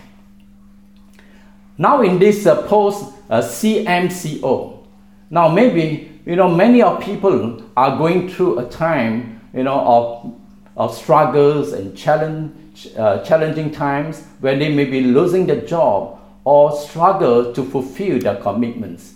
Now, 1.79 2.03
in 2.03 2.19
this 2.19 2.45
uh, 2.45 2.62
post 2.67 3.12
uh, 3.27 3.41
CMCO, 3.41 4.86
now 5.31 5.48
maybe 5.48 6.22
you 6.24 6.36
know 6.36 6.48
many 6.48 6.83
of 6.83 7.01
people 7.01 7.63
are 7.75 7.98
going 7.98 8.29
through 8.29 8.60
a 8.60 8.69
time 8.69 9.41
you 9.51 9.63
know 9.63 9.79
of, 9.79 10.36
of 10.77 10.95
struggles 10.95 11.74
and 11.74 11.98
challenge, 11.98 12.88
uh, 12.95 13.24
challenging 13.24 13.72
times 13.72 14.24
where 14.41 14.55
they 14.60 14.72
may 14.72 14.86
be 14.86 15.01
losing 15.01 15.48
their 15.48 15.62
job 15.62 16.19
or 16.43 16.75
struggle 16.75 17.53
to 17.53 17.63
fulfill 17.63 18.19
their 18.19 18.35
commitments. 18.35 19.13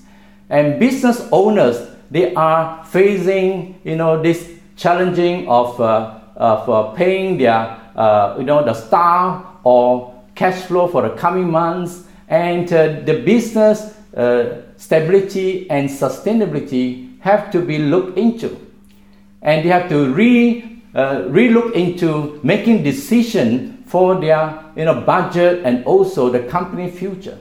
And 0.50 0.80
business 0.80 1.28
owners 1.32 1.90
they 2.10 2.34
are 2.36 2.86
facing 2.86 3.80
you 3.84 3.96
know 3.96 4.22
this 4.22 4.50
challenging 4.78 5.48
of, 5.50 5.82
uh, 5.82 6.20
of 6.36 6.70
uh, 6.70 6.92
paying 6.94 7.38
their 7.38 7.78
uh, 7.98 8.36
you 8.38 8.46
know, 8.46 8.64
the 8.64 8.76
staff 8.76 9.44
or 9.64 10.14
cash 10.36 10.62
flow 10.66 10.88
for 10.88 11.02
the 11.02 11.16
coming 11.16 11.50
months 11.50 12.04
and 12.28 12.72
uh, 12.72 13.00
the 13.02 13.24
business 13.26 13.96
uh, 14.16 14.62
stability 14.78 15.68
and 15.72 15.90
sustainability 15.90 17.20
have 17.22 17.52
to 17.52 17.60
be 17.60 17.80
looked 17.80 18.18
into. 18.18 18.56
And 19.42 19.66
they 19.66 19.70
have 19.70 19.90
to 19.90 20.14
re, 20.14 20.84
uh, 20.94 21.24
re-look 21.28 21.76
into 21.76 22.40
making 22.44 22.84
decision 22.84 23.77
for 23.88 24.20
their 24.20 24.64
you 24.76 24.86
know, 24.86 25.02
budget 25.02 25.64
and 25.66 25.84
also 25.86 26.30
the 26.30 26.44
company 26.44 26.92
future. 26.92 27.40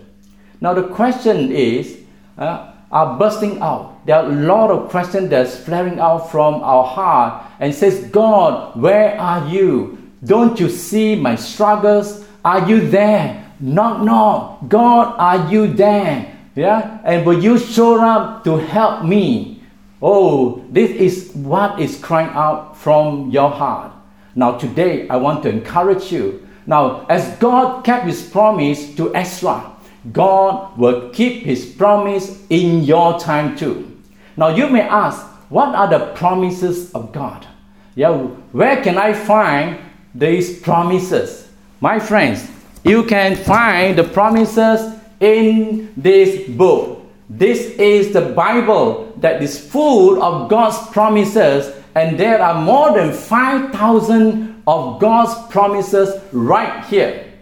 Now 0.61 0.73
the 0.75 0.85
question 0.85 1.53
is, 1.53 1.99
uh, 2.39 2.73
are 2.91 3.19
bursting 3.19 3.61
out. 3.61 4.07
There 4.07 4.17
are 4.17 4.27
a 4.27 4.33
lot 4.33 4.71
of 4.71 4.89
questions 4.91 5.29
that's 5.31 5.57
flaring 5.57 5.99
out 5.99 6.31
from 6.31 6.63
our 6.63 6.85
heart 6.85 7.45
and 7.59 7.75
says, 7.75 8.07
God, 8.11 8.81
where 8.81 9.21
are 9.21 9.49
you? 9.49 9.99
Don't 10.25 10.59
you 10.61 10.69
see 10.69 11.17
my 11.17 11.35
struggles? 11.35 12.25
Are 12.45 12.69
you 12.69 12.89
there? 12.89 13.45
Knock, 13.59 14.03
knock. 14.03 14.69
God, 14.69 15.17
are 15.19 15.51
you 15.51 15.73
there? 15.73 16.33
Yeah? 16.55 17.01
And 17.05 17.27
will 17.27 17.43
you 17.43 17.59
show 17.59 18.01
up 18.01 18.45
to 18.45 18.57
help 18.57 19.05
me? 19.05 19.63
Oh, 20.01 20.65
this 20.71 20.91
is 20.91 21.33
what 21.35 21.81
is 21.81 21.99
crying 21.99 22.31
out 22.31 22.77
from 22.77 23.31
your 23.31 23.51
heart. 23.51 23.96
Now, 24.37 24.59
today, 24.59 25.09
I 25.09 25.17
want 25.17 25.43
to 25.45 25.49
encourage 25.49 26.13
you. 26.13 26.47
Now, 26.67 27.07
as 27.09 27.37
God 27.39 27.85
kept 27.85 28.05
his 28.07 28.29
promise 28.29 28.95
to 28.97 29.15
Ezra, 29.17 29.73
God 30.13 30.77
will 30.79 31.09
keep 31.11 31.43
his 31.43 31.65
promise 31.65 32.45
in 32.51 32.85
your 32.85 33.19
time 33.19 33.57
too. 33.57 33.99
Now, 34.37 34.49
you 34.49 34.69
may 34.69 34.83
ask, 34.83 35.25
what 35.49 35.75
are 35.75 35.89
the 35.89 36.13
promises 36.15 36.93
of 36.93 37.13
God? 37.13 37.47
Yeah, 37.95 38.13
where 38.53 38.83
can 38.83 38.99
I 38.99 39.15
find 39.15 39.79
these 40.15 40.61
promises? 40.61 41.49
My 41.81 41.99
friends, 41.99 42.47
you 42.85 43.05
can 43.05 43.37
find 43.37 43.97
the 43.97 44.05
promises 44.05 44.95
in 45.19 45.93
this 45.97 46.47
book. 46.51 47.07
This 47.31 47.71
is 47.79 48.13
the 48.13 48.21
Bible 48.21 49.13
that 49.17 49.43
is 49.43 49.59
full 49.59 50.23
of 50.23 50.51
God's 50.51 50.79
promises, 50.89 51.75
and 51.97 52.21
there 52.21 52.43
are 52.43 52.61
more 52.61 52.93
than 52.93 53.13
5,000 53.13 54.63
of 54.67 55.01
God's 55.01 55.35
promises 55.51 56.15
right 56.31 56.85
here. 56.85 57.33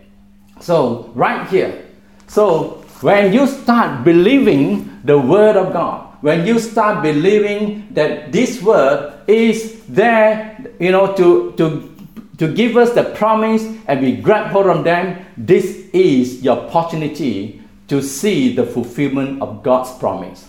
So, 0.61 1.11
right 1.15 1.47
here. 1.49 1.85
So, 2.29 2.85
when 3.01 3.33
you 3.33 3.49
start 3.49 4.05
believing 4.05 5.01
the 5.05 5.19
Word 5.19 5.57
of 5.57 5.73
God, 5.73 6.17
when 6.23 6.47
you 6.47 6.61
start 6.61 7.03
believing 7.03 7.89
that 7.91 8.31
this 8.33 8.63
Word 8.63 9.13
is 9.27 9.85
there, 9.89 10.57
you 10.79 10.93
know, 10.93 11.13
to, 11.17 11.53
to 11.59 11.91
to 12.39 12.53
give 12.53 12.77
us 12.77 12.93
the 12.95 13.05
promise 13.15 13.65
and 13.87 14.01
we 14.01 14.17
grab 14.17 14.51
hold 14.51 14.67
of 14.67 14.85
them, 14.85 15.25
this 15.37 15.89
is 15.93 16.43
your 16.43 16.59
opportunity 16.59 17.63
to 17.87 18.03
see 18.03 18.55
the 18.55 18.67
fulfillment 18.67 19.41
of 19.41 19.63
God's 19.63 19.93
promise. 19.99 20.49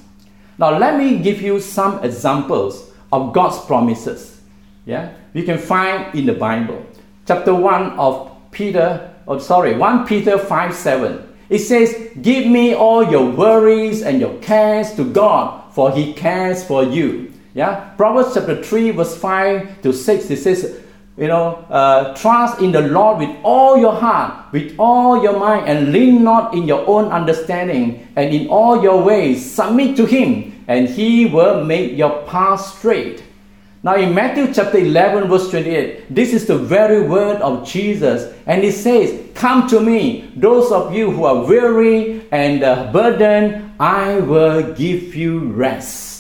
Now, 0.58 0.78
let 0.78 0.98
me 0.98 1.20
give 1.20 1.42
you 1.42 1.60
some 1.60 2.04
examples 2.04 2.92
of 3.16 3.34
God's 3.34 3.64
promises. 3.66 4.42
Yeah, 4.86 5.14
you 5.34 5.44
can 5.44 5.58
find 5.58 6.14
in 6.14 6.26
the 6.26 6.34
Bible, 6.34 6.86
chapter 7.26 7.56
1 7.56 7.98
of 7.98 8.30
Peter, 8.52 9.10
oh, 9.28 9.40
sorry, 9.40 9.76
1 9.76 10.06
Peter 10.06 10.38
5 10.38 10.76
7. 10.76 11.34
It 11.50 11.60
says, 11.60 12.12
Give 12.22 12.46
me 12.46 12.74
all 12.74 13.10
your 13.10 13.30
worries 13.32 14.04
and 14.04 14.20
your 14.20 14.38
cares 14.40 14.94
to 14.96 15.04
God, 15.04 15.74
for 15.74 15.92
He 15.92 16.14
cares 16.14 16.64
for 16.64 16.84
you. 16.84 17.32
Yeah, 17.54 17.96
Proverbs 17.96 18.34
chapter 18.34 18.62
3, 18.62 18.92
verse 18.92 19.18
5 19.18 19.82
to 19.82 19.94
6, 19.94 20.30
it 20.30 20.38
says, 20.38 20.82
you 21.18 21.28
know, 21.28 21.64
uh, 21.70 22.14
trust 22.16 22.60
in 22.60 22.74
the 22.74 22.82
Lord 22.82 23.20
with 23.20 23.32
all 23.42 23.78
your 23.78 23.94
heart, 23.94 24.52
with 24.52 24.76
all 24.78 25.24
your 25.24 25.40
mind, 25.40 25.70
and 25.70 25.94
lean 25.94 26.26
not 26.26 26.54
in 26.54 26.68
your 26.68 26.86
own 26.88 27.06
understanding, 27.12 28.06
and 28.18 28.36
in 28.36 28.50
all 28.50 28.84
your 28.84 29.02
ways 29.02 29.40
submit 29.40 29.96
to 29.96 30.06
Him, 30.06 30.55
and 30.68 30.88
He 30.90 31.26
will 31.26 31.64
make 31.64 31.98
your 31.98 32.24
path 32.24 32.62
straight. 32.78 33.24
Now, 33.84 33.96
in 33.98 34.16
Matthew 34.16 34.52
chapter 34.52 34.80
11, 34.80 35.30
verse 35.30 35.50
28, 35.52 36.14
this 36.14 36.34
is 36.34 36.48
the 36.48 36.58
very 36.58 37.08
word 37.08 37.40
of 37.42 37.68
Jesus, 37.68 38.34
and 38.48 38.64
He 38.64 38.72
says, 38.72 39.22
Come 39.36 39.68
to 39.68 39.80
me, 39.80 40.32
those 40.36 40.72
of 40.72 40.94
you 40.94 41.12
who 41.12 41.26
are 41.26 41.46
weary 41.46 42.28
and 42.32 42.64
uh, 42.64 42.92
burdened, 42.92 43.74
I 43.80 44.22
will 44.22 44.74
give 44.74 45.14
you 45.14 45.52
rest. 45.52 46.16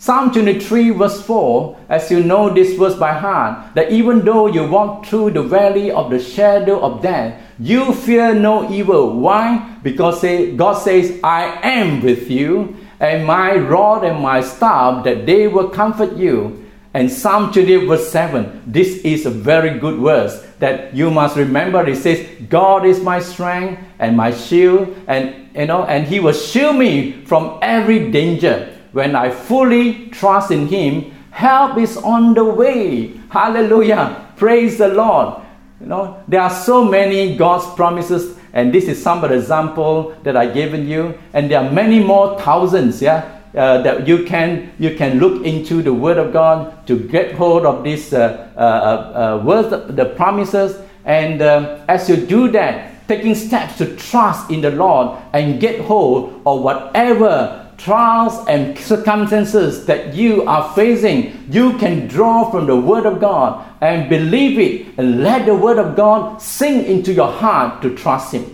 Psalm 0.00 0.32
23, 0.32 0.90
verse 0.90 1.20
4, 1.22 1.78
as 1.90 2.10
you 2.10 2.22
know 2.22 2.48
this 2.48 2.74
verse 2.76 2.96
by 2.96 3.12
heart, 3.12 3.74
that 3.74 3.92
even 3.92 4.24
though 4.24 4.46
you 4.46 4.66
walk 4.66 5.04
through 5.04 5.30
the 5.30 5.42
valley 5.42 5.90
of 5.90 6.08
the 6.08 6.18
shadow 6.18 6.80
of 6.80 7.02
death, 7.02 7.38
you 7.58 7.92
fear 7.92 8.34
no 8.34 8.70
evil. 8.72 9.20
Why? 9.20 9.76
Because 9.82 10.22
God 10.56 10.74
says, 10.74 11.20
I 11.22 11.60
am 11.62 12.00
with 12.02 12.30
you, 12.30 12.76
and 13.00 13.26
my 13.26 13.56
rod 13.56 14.04
and 14.04 14.20
my 14.20 14.40
staff, 14.42 15.04
that 15.04 15.26
they 15.26 15.48
will 15.48 15.70
comfort 15.70 16.16
you. 16.16 16.66
And 16.92 17.10
Psalm 17.10 17.52
28, 17.52 17.86
verse 17.86 18.08
7, 18.10 18.62
this 18.66 18.98
is 18.98 19.24
a 19.24 19.30
very 19.30 19.78
good 19.78 19.98
verse 20.00 20.44
that 20.58 20.94
you 20.94 21.10
must 21.10 21.36
remember. 21.36 21.86
It 21.88 21.96
says, 21.96 22.26
God 22.48 22.84
is 22.84 23.00
my 23.00 23.20
strength 23.20 23.82
and 23.98 24.16
my 24.16 24.32
shield, 24.32 24.94
and 25.06 25.48
you 25.54 25.66
know, 25.66 25.84
and 25.84 26.06
He 26.06 26.20
will 26.20 26.32
shield 26.32 26.76
me 26.76 27.24
from 27.24 27.58
every 27.62 28.10
danger 28.10 28.76
when 28.92 29.14
I 29.14 29.30
fully 29.30 30.08
trust 30.10 30.50
in 30.50 30.66
Him, 30.66 31.12
help 31.30 31.78
is 31.78 31.96
on 31.96 32.34
the 32.34 32.44
way. 32.44 33.18
Hallelujah. 33.30 34.32
Praise 34.36 34.78
the 34.78 34.88
Lord. 34.88 35.42
You 35.80 35.86
know, 35.86 36.22
there 36.28 36.40
are 36.40 36.50
so 36.50 36.84
many 36.84 37.36
God's 37.36 37.72
promises, 37.74 38.36
and 38.52 38.72
this 38.72 38.84
is 38.84 39.02
some 39.02 39.22
of 39.22 39.30
the 39.30 39.36
example 39.36 40.14
that 40.22 40.36
I've 40.36 40.54
given 40.54 40.88
you, 40.88 41.18
and 41.32 41.50
there 41.50 41.60
are 41.60 41.70
many 41.70 42.00
more 42.00 42.38
thousands, 42.40 43.00
yeah, 43.00 43.40
uh, 43.54 43.82
that 43.82 44.06
you 44.06 44.24
can 44.24 44.72
you 44.78 44.94
can 44.94 45.18
look 45.18 45.44
into 45.44 45.82
the 45.82 45.92
Word 45.92 46.18
of 46.18 46.32
God 46.32 46.86
to 46.86 46.98
get 46.98 47.34
hold 47.34 47.66
of 47.66 47.82
these 47.82 48.12
uh, 48.12 48.48
uh, 48.56 48.60
uh 48.60 49.44
words, 49.44 49.70
the 49.70 50.04
promises, 50.16 50.80
and 51.04 51.42
um, 51.42 51.64
as 51.88 52.08
you 52.08 52.16
do 52.16 52.50
that, 52.50 53.08
taking 53.08 53.34
steps 53.34 53.78
to 53.78 53.96
trust 53.96 54.50
in 54.50 54.60
the 54.60 54.70
Lord 54.70 55.18
and 55.32 55.60
get 55.60 55.80
hold 55.80 56.42
of 56.46 56.62
whatever 56.62 57.69
trials 57.82 58.46
and 58.46 58.78
circumstances 58.78 59.86
that 59.86 60.14
you 60.14 60.42
are 60.42 60.72
facing, 60.74 61.48
you 61.50 61.78
can 61.78 62.06
draw 62.06 62.50
from 62.50 62.66
the 62.66 62.76
Word 62.76 63.06
of 63.06 63.20
God 63.20 63.66
and 63.80 64.08
believe 64.08 64.58
it 64.58 64.98
and 64.98 65.22
let 65.22 65.46
the 65.46 65.54
Word 65.54 65.78
of 65.78 65.96
God 65.96 66.40
sink 66.40 66.86
into 66.86 67.12
your 67.12 67.32
heart 67.32 67.80
to 67.82 67.94
trust 67.96 68.34
Him. 68.34 68.44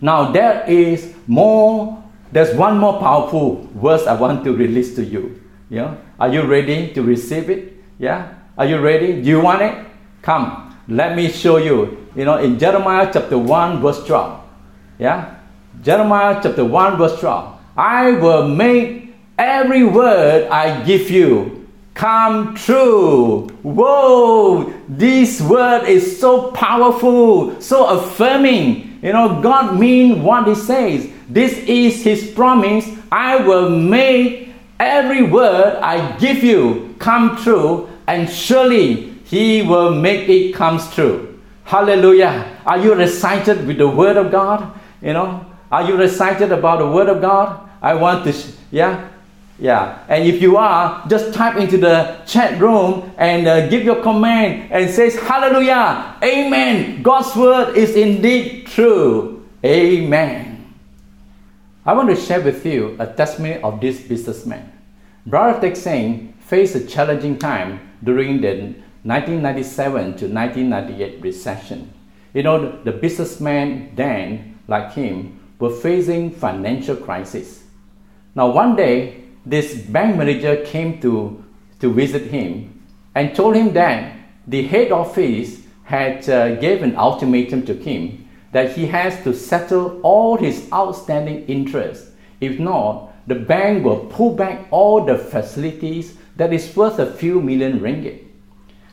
Now, 0.00 0.30
there 0.30 0.64
is 0.68 1.14
more, 1.26 2.02
there's 2.32 2.54
one 2.56 2.78
more 2.78 2.98
powerful 3.00 3.68
verse 3.74 4.06
I 4.06 4.14
want 4.14 4.44
to 4.44 4.52
release 4.56 4.94
to 4.94 5.04
you. 5.04 5.42
Yeah? 5.68 5.96
Are 6.18 6.28
you 6.32 6.42
ready 6.42 6.92
to 6.94 7.02
receive 7.02 7.50
it? 7.50 7.74
Yeah? 7.98 8.34
Are 8.56 8.66
you 8.66 8.78
ready? 8.78 9.20
Do 9.20 9.28
you 9.28 9.40
want 9.40 9.62
it? 9.62 9.86
Come, 10.22 10.76
let 10.88 11.16
me 11.16 11.30
show 11.30 11.56
you. 11.56 12.08
You 12.14 12.24
know, 12.24 12.38
in 12.38 12.58
Jeremiah 12.58 13.10
chapter 13.12 13.38
1, 13.38 13.80
verse 13.80 14.04
12. 14.04 14.40
Yeah? 14.98 15.36
Jeremiah 15.82 16.40
chapter 16.42 16.64
1, 16.64 16.96
verse 16.96 17.18
12. 17.20 17.49
I 17.76 18.12
will 18.12 18.48
make 18.48 19.14
every 19.38 19.84
word 19.84 20.48
I 20.48 20.84
give 20.84 21.10
you 21.10 21.60
come 21.94 22.54
true. 22.54 23.46
Whoa, 23.62 24.72
this 24.88 25.40
word 25.40 25.86
is 25.86 26.18
so 26.18 26.50
powerful, 26.52 27.60
so 27.60 27.86
affirming. 27.86 28.98
You 29.02 29.12
know, 29.12 29.40
God 29.42 29.78
means 29.78 30.18
what 30.18 30.48
He 30.48 30.54
says. 30.54 31.10
This 31.28 31.58
is 31.58 32.02
His 32.02 32.30
promise. 32.30 32.88
I 33.12 33.36
will 33.36 33.68
make 33.68 34.52
every 34.78 35.22
word 35.22 35.78
I 35.82 36.16
give 36.18 36.42
you 36.42 36.94
come 36.98 37.36
true, 37.36 37.88
and 38.06 38.28
surely 38.30 39.12
He 39.24 39.62
will 39.62 39.94
make 39.94 40.28
it 40.28 40.54
come 40.54 40.80
true. 40.92 41.38
Hallelujah. 41.64 42.58
Are 42.64 42.78
you 42.78 42.94
excited 42.94 43.66
with 43.66 43.78
the 43.78 43.88
Word 43.88 44.16
of 44.16 44.32
God? 44.32 44.72
You 45.02 45.12
know, 45.12 45.46
are 45.70 45.86
you 45.86 46.00
excited 46.00 46.52
about 46.52 46.78
the 46.78 46.90
Word 46.90 47.08
of 47.08 47.20
God? 47.20 47.68
I 47.80 47.94
want 47.94 48.24
to, 48.24 48.32
sh- 48.32 48.52
yeah? 48.70 49.08
Yeah. 49.58 50.04
And 50.08 50.26
if 50.26 50.40
you 50.40 50.56
are, 50.56 51.06
just 51.08 51.34
type 51.34 51.56
into 51.56 51.76
the 51.76 52.22
chat 52.26 52.58
room 52.60 53.12
and 53.18 53.46
uh, 53.46 53.68
give 53.68 53.84
your 53.84 54.02
comment 54.02 54.68
and 54.70 54.90
says, 54.90 55.16
Hallelujah, 55.16 56.16
Amen. 56.22 57.02
God's 57.02 57.36
Word 57.36 57.76
is 57.76 57.94
indeed 57.94 58.66
true. 58.66 59.46
Amen. 59.64 60.74
I 61.84 61.92
want 61.92 62.08
to 62.08 62.16
share 62.16 62.40
with 62.40 62.64
you 62.64 62.96
a 62.98 63.06
testimony 63.06 63.60
of 63.62 63.80
this 63.80 64.00
businessman. 64.00 64.72
Brother 65.26 65.60
Tek 65.60 65.76
Singh 65.76 66.32
faced 66.40 66.74
a 66.74 66.86
challenging 66.86 67.38
time 67.38 67.80
during 68.02 68.40
the 68.40 68.74
1997 69.02 70.02
to 70.16 70.28
1998 70.28 71.22
recession. 71.22 71.92
You 72.32 72.42
know, 72.42 72.82
the 72.82 72.92
businessman 72.92 73.94
then, 73.94 74.58
like 74.68 74.92
him, 74.92 75.39
were 75.60 75.70
facing 75.70 76.30
financial 76.32 76.96
crisis. 76.96 77.62
Now, 78.34 78.50
one 78.50 78.74
day, 78.74 79.24
this 79.46 79.74
bank 79.74 80.16
manager 80.16 80.64
came 80.64 81.00
to, 81.02 81.44
to 81.80 81.92
visit 81.92 82.30
him 82.30 82.82
and 83.14 83.34
told 83.34 83.54
him 83.54 83.72
that 83.74 84.16
the 84.46 84.66
head 84.66 84.90
office 84.90 85.60
had 85.84 86.28
uh, 86.28 86.56
given 86.56 86.96
ultimatum 86.96 87.64
to 87.66 87.74
him 87.74 88.28
that 88.52 88.72
he 88.72 88.86
has 88.86 89.22
to 89.22 89.34
settle 89.34 90.00
all 90.02 90.36
his 90.36 90.68
outstanding 90.72 91.46
interest. 91.46 92.08
If 92.40 92.58
not, 92.58 93.12
the 93.26 93.34
bank 93.34 93.84
will 93.84 94.06
pull 94.06 94.34
back 94.34 94.66
all 94.70 95.04
the 95.04 95.18
facilities 95.18 96.16
that 96.36 96.52
is 96.52 96.74
worth 96.76 96.98
a 96.98 97.12
few 97.12 97.40
million 97.40 97.80
ringgit. 97.80 98.24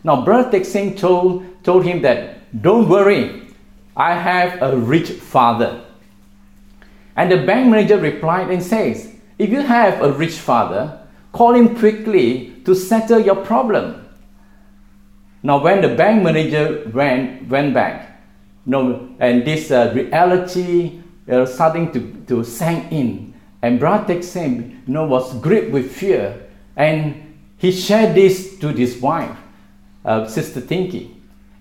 Now, 0.03 0.23
Brother 0.23 0.63
Singh 0.63 0.95
told, 0.95 1.63
told 1.63 1.85
him 1.85 2.01
that, 2.01 2.61
don't 2.61 2.87
worry, 2.87 3.47
I 3.95 4.13
have 4.13 4.61
a 4.61 4.77
rich 4.77 5.11
father. 5.11 5.83
And 7.17 7.31
the 7.31 7.37
bank 7.37 7.69
manager 7.69 7.97
replied 7.97 8.51
and 8.51 8.61
says, 8.61 9.11
if 9.39 9.49
you 9.49 9.61
have 9.61 10.01
a 10.01 10.11
rich 10.11 10.35
father, 10.35 10.99
call 11.31 11.53
him 11.53 11.75
quickly 11.75 12.53
to 12.63 12.75
settle 12.75 13.19
your 13.19 13.35
problem. 13.35 14.07
Now, 15.41 15.61
when 15.61 15.81
the 15.81 15.95
bank 15.95 16.23
manager 16.23 16.89
went, 16.93 17.47
went 17.49 17.73
back, 17.73 18.21
you 18.65 18.71
know, 18.71 19.09
and 19.19 19.45
this 19.45 19.71
uh, 19.71 19.91
reality 19.95 21.01
uh, 21.29 21.45
starting 21.45 21.91
to, 21.93 21.99
to 22.27 22.43
sink 22.43 22.91
in, 22.91 23.33
and 23.61 23.79
Brother 23.79 24.13
Tek 24.13 24.23
Singh 24.23 24.83
you 24.85 24.93
know, 24.93 25.05
was 25.05 25.33
gripped 25.39 25.71
with 25.71 25.91
fear, 25.91 26.47
and 26.75 27.37
he 27.57 27.71
shared 27.71 28.15
this 28.15 28.59
to 28.59 28.69
his 28.69 28.97
wife, 28.97 29.35
uh, 30.05 30.27
Sister 30.27 30.61
Tinky. 30.61 31.15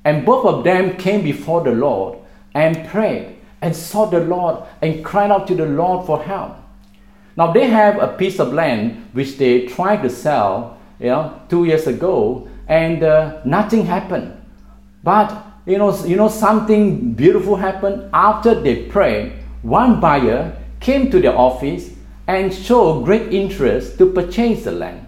And 0.05 0.25
both 0.25 0.45
of 0.45 0.65
them 0.65 0.97
came 0.97 1.23
before 1.23 1.63
the 1.63 1.73
Lord 1.73 2.19
and 2.55 2.87
prayed 2.89 3.36
and 3.67 3.75
sought 3.75 4.13
the 4.13 4.21
Lord 4.21 4.63
and 4.81 5.05
cried 5.05 5.33
out 5.33 5.49
to 5.49 5.55
the 5.57 5.67
Lord 5.67 6.07
for 6.07 6.23
help. 6.23 6.57
Now 7.37 7.53
they 7.53 7.67
have 7.67 8.01
a 8.01 8.17
piece 8.17 8.39
of 8.39 8.53
land 8.53 9.11
which 9.13 9.37
they 9.39 9.67
tried 9.67 10.03
to 10.03 10.09
sell, 10.09 10.79
you 11.01 11.09
know, 11.09 11.41
two 11.49 11.65
years 11.65 11.87
ago, 11.87 12.49
and 12.69 13.03
uh, 13.03 13.43
nothing 13.45 13.85
happened. 13.85 14.41
But 15.03 15.45
you 15.67 15.79
know, 15.79 15.93
you 16.07 16.15
know, 16.15 16.29
something 16.29 17.13
beautiful 17.13 17.57
happened 17.57 18.09
after 18.15 18.55
they 18.55 18.85
prayed. 18.85 19.33
One 19.63 20.01
buyer 20.01 20.57
came 20.79 21.11
to 21.11 21.21
their 21.21 21.37
office 21.37 21.91
and 22.29 22.55
showed 22.55 23.05
great 23.05 23.33
interest 23.33 23.99
to 23.99 24.13
purchase 24.13 24.63
the 24.65 24.73
land. 24.73 25.07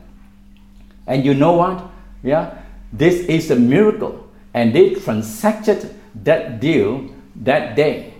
And 1.06 1.24
you 1.24 1.32
know 1.32 1.52
what? 1.52 1.84
Yeah, 2.24 2.58
this 2.92 3.20
is 3.26 3.50
a 3.52 3.56
miracle, 3.56 4.28
and 4.52 4.74
they 4.74 4.94
transacted 4.94 5.94
that 6.24 6.60
deal 6.60 7.08
that 7.36 7.76
day. 7.76 8.17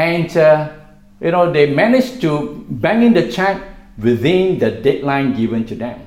And 0.00 0.34
uh, 0.34 0.72
you 1.20 1.30
know, 1.30 1.52
they 1.52 1.74
managed 1.74 2.22
to 2.22 2.64
bang 2.70 3.02
in 3.02 3.12
the 3.12 3.30
check 3.30 3.62
within 3.98 4.58
the 4.58 4.70
deadline 4.70 5.34
given 5.34 5.66
to 5.66 5.74
them. 5.74 6.00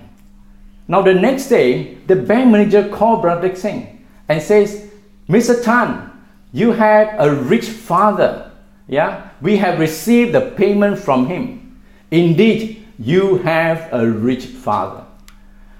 Now, 0.88 1.04
the 1.04 1.14
next 1.14 1.48
day, 1.48 1.94
the 2.08 2.16
bank 2.16 2.50
manager 2.50 2.90
called 2.90 3.22
Brother 3.22 3.56
Singh 3.56 4.04
and 4.28 4.42
says, 4.42 4.90
Mr. 5.30 5.64
Tan, 5.64 6.12
you 6.52 6.72
have 6.72 7.16
a 7.20 7.36
rich 7.36 7.70
father. 7.70 8.52
Yeah, 8.88 9.30
we 9.42 9.58
have 9.58 9.80
received 9.80 10.34
the 10.34 10.42
payment 10.58 10.98
from 10.98 11.28
him. 11.28 11.80
Indeed, 12.10 12.86
you 12.98 13.38
have 13.38 13.90
a 13.94 14.10
rich 14.10 14.46
father. 14.46 15.06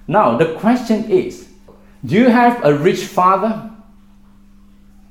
Now, 0.08 0.38
the 0.38 0.54
question 0.60 1.10
is 1.10 1.50
do 2.06 2.14
you 2.16 2.30
have 2.30 2.64
a 2.64 2.76
rich 2.78 3.06
father? 3.06 3.72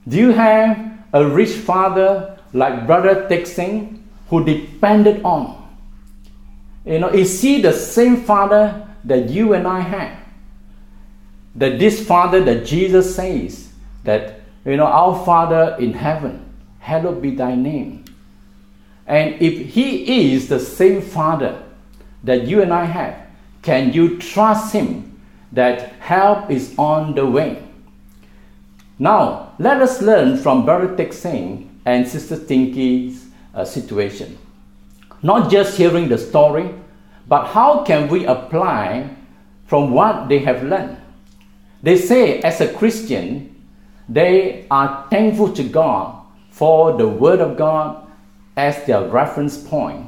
Do 0.07 0.17
you 0.17 0.31
have 0.31 0.79
a 1.13 1.27
rich 1.27 1.51
father 1.51 2.39
like 2.53 2.87
Brother 2.87 3.29
Tek 3.29 3.47
Singh? 3.47 4.03
who 4.33 4.43
depended 4.43 5.23
on. 5.25 5.61
You 6.87 7.01
know, 7.01 7.11
is 7.11 7.43
he 7.43 7.61
the 7.61 7.75
same 7.75 8.17
Father 8.25 8.89
that 9.05 9.29
you 9.29 9.53
and 9.53 9.69
I 9.69 9.81
have? 9.81 10.19
That 11.55 11.79
this 11.79 12.07
Father 12.07 12.43
that 12.45 12.65
Jesus 12.65 13.15
says 13.15 13.69
that, 14.05 14.41
you 14.65 14.79
know, 14.79 14.87
our 14.87 15.23
Father 15.27 15.77
in 15.79 15.93
heaven, 15.93 16.51
hallowed 16.79 17.21
be 17.21 17.33
thy 17.33 17.55
name. 17.55 18.07
And 19.07 19.35
if 19.35 19.75
he 19.75 20.33
is 20.33 20.49
the 20.49 20.59
same 20.59 21.03
Father 21.03 21.63
that 22.25 22.47
you 22.47 22.63
and 22.63 22.73
I 22.73 22.87
have, 22.87 23.27
can 23.61 23.93
you 23.93 24.17
trust 24.17 24.73
him 24.73 25.21
that 25.53 25.93
help 26.01 26.51
is 26.51 26.75
on 26.79 27.15
the 27.15 27.27
way? 27.27 27.63
Now, 28.99 29.53
let 29.59 29.83
us 29.83 30.01
learn 30.01 30.39
from 30.39 30.65
Brother 30.65 30.97
Tek 30.97 31.13
Singh 31.13 31.72
and 31.85 32.07
Sister 32.07 32.37
Tinky's 32.37 33.27
uh, 33.55 33.65
situation. 33.65 34.39
Not 35.23 35.51
just 35.51 35.77
hearing 35.77 36.09
the 36.09 36.19
story, 36.19 36.71
but 37.29 37.47
how 37.47 37.85
can 37.85 38.09
we 38.09 38.27
apply 38.27 39.09
from 39.67 39.93
what 39.93 40.29
they 40.29 40.41
have 40.41 40.63
learned? 40.63 40.99
They 41.83 41.97
say, 41.97 42.41
as 42.41 42.61
a 42.61 42.73
Christian, 42.73 43.55
they 44.09 44.67
are 44.71 45.07
thankful 45.11 45.53
to 45.55 45.63
God 45.65 46.25
for 46.51 46.97
the 46.97 47.09
Word 47.09 47.41
of 47.41 47.57
God 47.57 48.07
as 48.57 48.85
their 48.85 49.03
reference 49.09 49.57
point. 49.57 50.07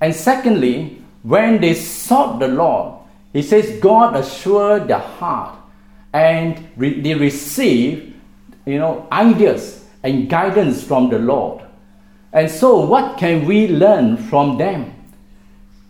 And 0.00 0.14
secondly, 0.14 1.00
when 1.22 1.60
they 1.60 1.74
sought 1.74 2.40
the 2.40 2.48
Lord, 2.48 2.98
he 3.32 3.42
says 3.42 3.78
God 3.80 4.16
assured 4.16 4.88
their 4.88 4.98
heart 4.98 5.56
and 6.12 6.68
re- 6.76 7.00
they 7.00 7.14
receive, 7.14 8.14
you 8.66 8.78
know, 8.78 9.06
ideas 9.12 9.81
and 10.02 10.28
guidance 10.28 10.82
from 10.82 11.10
the 11.10 11.18
Lord. 11.18 11.62
And 12.32 12.50
so, 12.50 12.80
what 12.80 13.18
can 13.18 13.46
we 13.46 13.68
learn 13.68 14.16
from 14.16 14.58
them? 14.58 14.94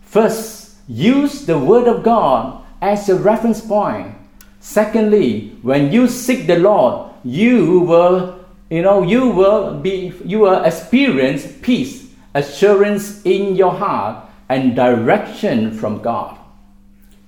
First, 0.02 0.76
use 0.88 1.46
the 1.46 1.58
Word 1.58 1.88
of 1.88 2.02
God 2.02 2.64
as 2.80 3.08
your 3.08 3.18
reference 3.18 3.60
point. 3.60 4.14
Secondly, 4.60 5.56
when 5.62 5.92
you 5.92 6.08
seek 6.08 6.46
the 6.46 6.58
Lord, 6.58 7.10
you 7.24 7.80
will, 7.80 8.44
you 8.70 8.82
know, 8.82 9.02
you 9.02 9.28
will 9.28 9.78
be, 9.78 10.12
you 10.24 10.40
will 10.40 10.64
experience 10.64 11.46
peace, 11.62 12.10
assurance 12.34 13.22
in 13.24 13.56
your 13.56 13.72
heart, 13.72 14.28
and 14.48 14.76
direction 14.76 15.72
from 15.72 16.02
God. 16.02 16.38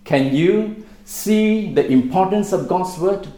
Can 0.05 0.35
you 0.35 0.85
see 1.05 1.73
the 1.73 1.87
importance 1.87 2.53
of 2.53 2.69
God's 2.69 2.99
Word? 2.99 3.29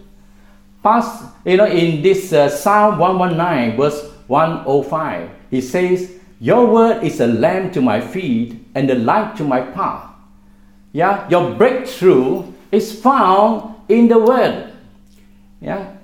Past, 0.83 1.25
you 1.45 1.57
know, 1.57 1.67
in 1.67 2.03
this 2.03 2.33
uh, 2.33 2.49
Psalm 2.49 2.99
119, 2.99 3.77
verse 3.77 4.11
105, 4.27 5.31
he 5.51 5.61
says, 5.61 6.12
Your 6.41 6.67
word 6.67 7.03
is 7.03 7.21
a 7.21 7.27
lamp 7.27 7.73
to 7.75 7.81
my 7.81 8.01
feet 8.01 8.57
and 8.75 8.91
a 8.91 8.95
light 8.95 9.37
to 9.37 9.45
my 9.45 9.61
path. 9.61 10.11
Yeah, 10.93 11.29
your 11.29 11.55
breakthrough 11.55 12.53
is 12.73 13.01
found 13.01 13.75
in 13.89 14.09
the 14.09 14.19
word. 14.19 14.73
Yeah, 15.61 15.95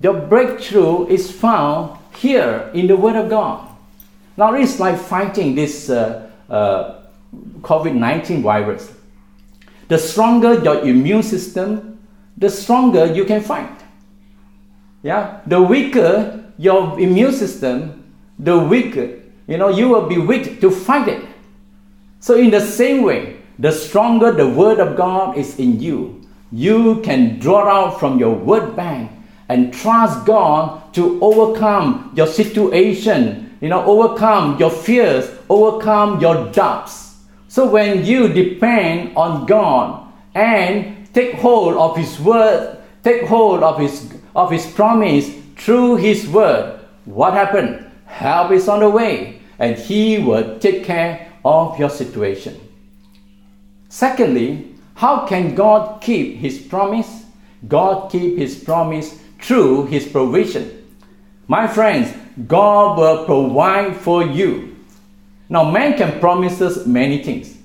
your 0.00 0.14
breakthrough 0.14 1.06
is 1.08 1.30
found 1.30 1.98
here 2.16 2.70
in 2.74 2.86
the 2.86 2.96
word 2.96 3.16
of 3.16 3.30
God. 3.30 3.68
Now 4.36 4.54
it's 4.54 4.80
like 4.80 4.98
fighting 4.98 5.54
this 5.54 5.88
uh, 5.90 6.30
uh, 6.50 7.02
COVID 7.60 7.94
19 7.94 8.42
virus. 8.42 8.92
The 9.88 9.98
stronger 9.98 10.62
your 10.62 10.80
immune 10.80 11.22
system, 11.22 11.98
the 12.36 12.50
stronger 12.50 13.06
you 13.06 13.24
can 13.24 13.42
fight. 13.42 13.83
Yeah, 15.04 15.42
the 15.46 15.60
weaker 15.60 16.44
your 16.58 16.98
immune 16.98 17.32
system, 17.32 18.04
the 18.38 18.58
weaker, 18.58 19.20
you 19.46 19.58
know, 19.58 19.68
you 19.68 19.88
will 19.88 20.08
be 20.08 20.18
weak 20.18 20.60
to 20.60 20.70
fight 20.70 21.08
it. 21.08 21.24
So, 22.20 22.36
in 22.36 22.50
the 22.50 22.60
same 22.60 23.02
way, 23.02 23.36
the 23.58 23.70
stronger 23.70 24.32
the 24.32 24.48
Word 24.48 24.80
of 24.80 24.96
God 24.96 25.36
is 25.36 25.58
in 25.58 25.80
you, 25.80 26.22
you 26.50 27.00
can 27.02 27.38
draw 27.38 27.68
out 27.68 28.00
from 28.00 28.18
your 28.18 28.34
word 28.34 28.76
bank 28.76 29.10
and 29.48 29.74
trust 29.74 30.24
God 30.24 30.94
to 30.94 31.22
overcome 31.22 32.12
your 32.16 32.26
situation, 32.26 33.56
you 33.60 33.68
know, 33.68 33.84
overcome 33.84 34.58
your 34.58 34.70
fears, 34.70 35.30
overcome 35.50 36.20
your 36.20 36.50
doubts. 36.52 37.16
So, 37.48 37.68
when 37.68 38.06
you 38.06 38.28
depend 38.28 39.16
on 39.16 39.46
God 39.46 40.10
and 40.34 41.12
take 41.12 41.34
hold 41.34 41.76
of 41.76 41.96
His 41.96 42.18
Word, 42.20 42.78
take 43.02 43.24
hold 43.24 43.62
of 43.62 43.78
His, 43.78 44.13
of 44.34 44.50
His 44.50 44.66
promise 44.66 45.32
through 45.56 45.96
His 45.96 46.28
Word, 46.28 46.80
what 47.04 47.34
happened? 47.34 47.84
help 48.14 48.52
is 48.52 48.68
on 48.68 48.80
the 48.80 48.88
way, 48.88 49.40
and 49.58 49.76
He 49.76 50.18
will 50.18 50.58
take 50.58 50.84
care 50.84 51.32
of 51.44 51.78
your 51.78 51.90
situation. 51.90 52.58
Secondly, 53.88 54.74
how 54.94 55.26
can 55.26 55.54
God 55.54 56.00
keep 56.00 56.36
His 56.36 56.58
promise? 56.58 57.24
God 57.66 58.10
keep 58.10 58.38
His 58.38 58.56
promise 58.56 59.18
through 59.40 59.86
His 59.86 60.06
provision. 60.06 60.86
My 61.48 61.66
friends, 61.66 62.14
God 62.46 62.98
will 62.98 63.24
provide 63.24 63.96
for 63.96 64.22
you. 64.22 64.76
Now, 65.48 65.70
man 65.70 65.96
can 65.98 66.20
promise 66.20 66.60
us 66.60 66.86
many 66.86 67.22
things, 67.22 67.58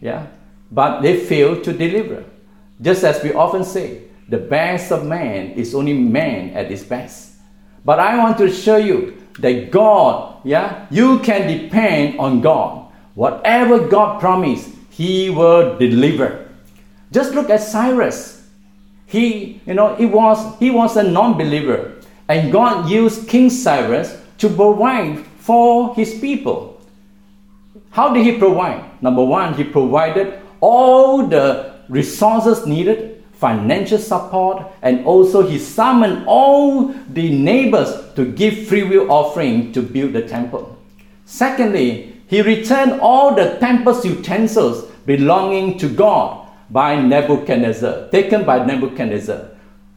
yeah, 0.00 0.26
but 0.70 1.00
they 1.00 1.24
fail 1.24 1.62
to 1.62 1.72
deliver. 1.72 2.24
Just 2.80 3.04
as 3.04 3.22
we 3.22 3.32
often 3.32 3.64
say, 3.64 4.02
the 4.30 4.38
best 4.38 4.92
of 4.92 5.04
man 5.04 5.50
is 5.58 5.74
only 5.74 5.92
man 5.92 6.54
at 6.54 6.70
his 6.70 6.84
best. 6.84 7.34
But 7.84 7.98
I 7.98 8.16
want 8.16 8.38
to 8.38 8.48
show 8.48 8.76
you 8.76 9.20
that 9.40 9.70
God, 9.70 10.40
yeah, 10.44 10.86
you 10.90 11.18
can 11.18 11.48
depend 11.48 12.18
on 12.18 12.40
God. 12.40 12.86
Whatever 13.14 13.88
God 13.88 14.20
promised, 14.20 14.70
He 14.90 15.30
will 15.30 15.76
deliver. 15.78 16.48
Just 17.10 17.34
look 17.34 17.50
at 17.50 17.60
Cyrus. 17.60 18.46
He, 19.06 19.60
you 19.66 19.74
know, 19.74 19.96
he 19.96 20.06
was 20.06 20.38
he 20.60 20.70
was 20.70 20.96
a 20.96 21.02
non-believer, 21.02 21.98
and 22.28 22.52
God 22.52 22.88
used 22.88 23.26
King 23.26 23.50
Cyrus 23.50 24.16
to 24.38 24.48
provide 24.48 25.26
for 25.42 25.92
his 25.96 26.14
people. 26.14 26.78
How 27.90 28.14
did 28.14 28.24
he 28.24 28.38
provide? 28.38 29.02
Number 29.02 29.24
one, 29.24 29.54
he 29.54 29.64
provided 29.64 30.38
all 30.60 31.26
the 31.26 31.74
resources 31.88 32.66
needed 32.66 33.09
financial 33.40 33.98
support, 33.98 34.70
and 34.82 35.04
also 35.06 35.40
he 35.40 35.58
summoned 35.58 36.24
all 36.26 36.88
the 37.08 37.30
neighbors 37.30 37.88
to 38.14 38.26
give 38.26 38.68
free 38.68 38.82
will 38.82 39.10
offering 39.10 39.72
to 39.72 39.80
build 39.80 40.12
the 40.12 40.22
temple. 40.28 40.76
Secondly, 41.24 42.20
he 42.26 42.42
returned 42.42 43.00
all 43.00 43.34
the 43.34 43.56
temple's 43.58 44.04
utensils 44.04 44.84
belonging 45.06 45.78
to 45.78 45.88
God 45.88 46.46
by 46.68 47.00
Nebuchadnezzar, 47.00 48.10
taken 48.10 48.44
by 48.44 48.64
Nebuchadnezzar. 48.64 49.48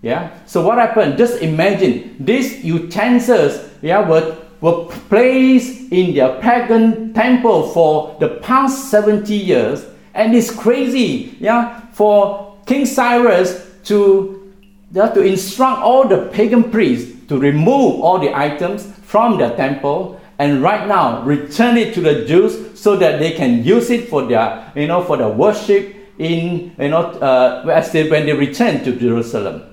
Yeah. 0.01 0.31
So 0.45 0.65
what 0.65 0.77
happened? 0.77 1.17
Just 1.17 1.41
imagine 1.41 2.15
these 2.19 2.63
utensils, 2.63 3.69
yeah, 3.81 4.07
were, 4.07 4.37
were 4.61 4.85
placed 5.09 5.91
in 5.91 6.15
their 6.15 6.39
pagan 6.39 7.13
temple 7.13 7.69
for 7.71 8.15
the 8.19 8.39
past 8.41 8.89
70 8.89 9.35
years, 9.35 9.85
and 10.13 10.33
it's 10.33 10.49
crazy, 10.49 11.35
yeah, 11.39 11.81
for 11.91 12.52
King 12.65 12.85
Cyrus 12.85 13.69
to, 13.85 14.53
to 14.93 15.21
instruct 15.21 15.81
all 15.81 16.07
the 16.07 16.29
pagan 16.33 16.71
priests 16.71 17.27
to 17.27 17.39
remove 17.39 18.01
all 18.01 18.19
the 18.19 18.35
items 18.37 18.85
from 19.03 19.37
the 19.37 19.49
temple 19.49 20.19
and 20.39 20.61
right 20.61 20.87
now 20.87 21.23
return 21.23 21.77
it 21.77 21.93
to 21.93 22.01
the 22.01 22.25
Jews 22.25 22.79
so 22.79 22.95
that 22.97 23.19
they 23.19 23.31
can 23.31 23.63
use 23.63 23.89
it 23.89 24.09
for 24.09 24.25
their, 24.25 24.71
you 24.75 24.87
know, 24.87 25.03
for 25.03 25.17
the 25.17 25.27
worship 25.27 25.95
in, 26.17 26.75
you 26.77 26.89
know, 26.89 27.03
uh, 27.21 27.65
as 27.71 27.91
they, 27.91 28.09
when 28.09 28.25
they 28.25 28.33
return 28.33 28.83
to 28.83 28.95
Jerusalem. 28.95 29.63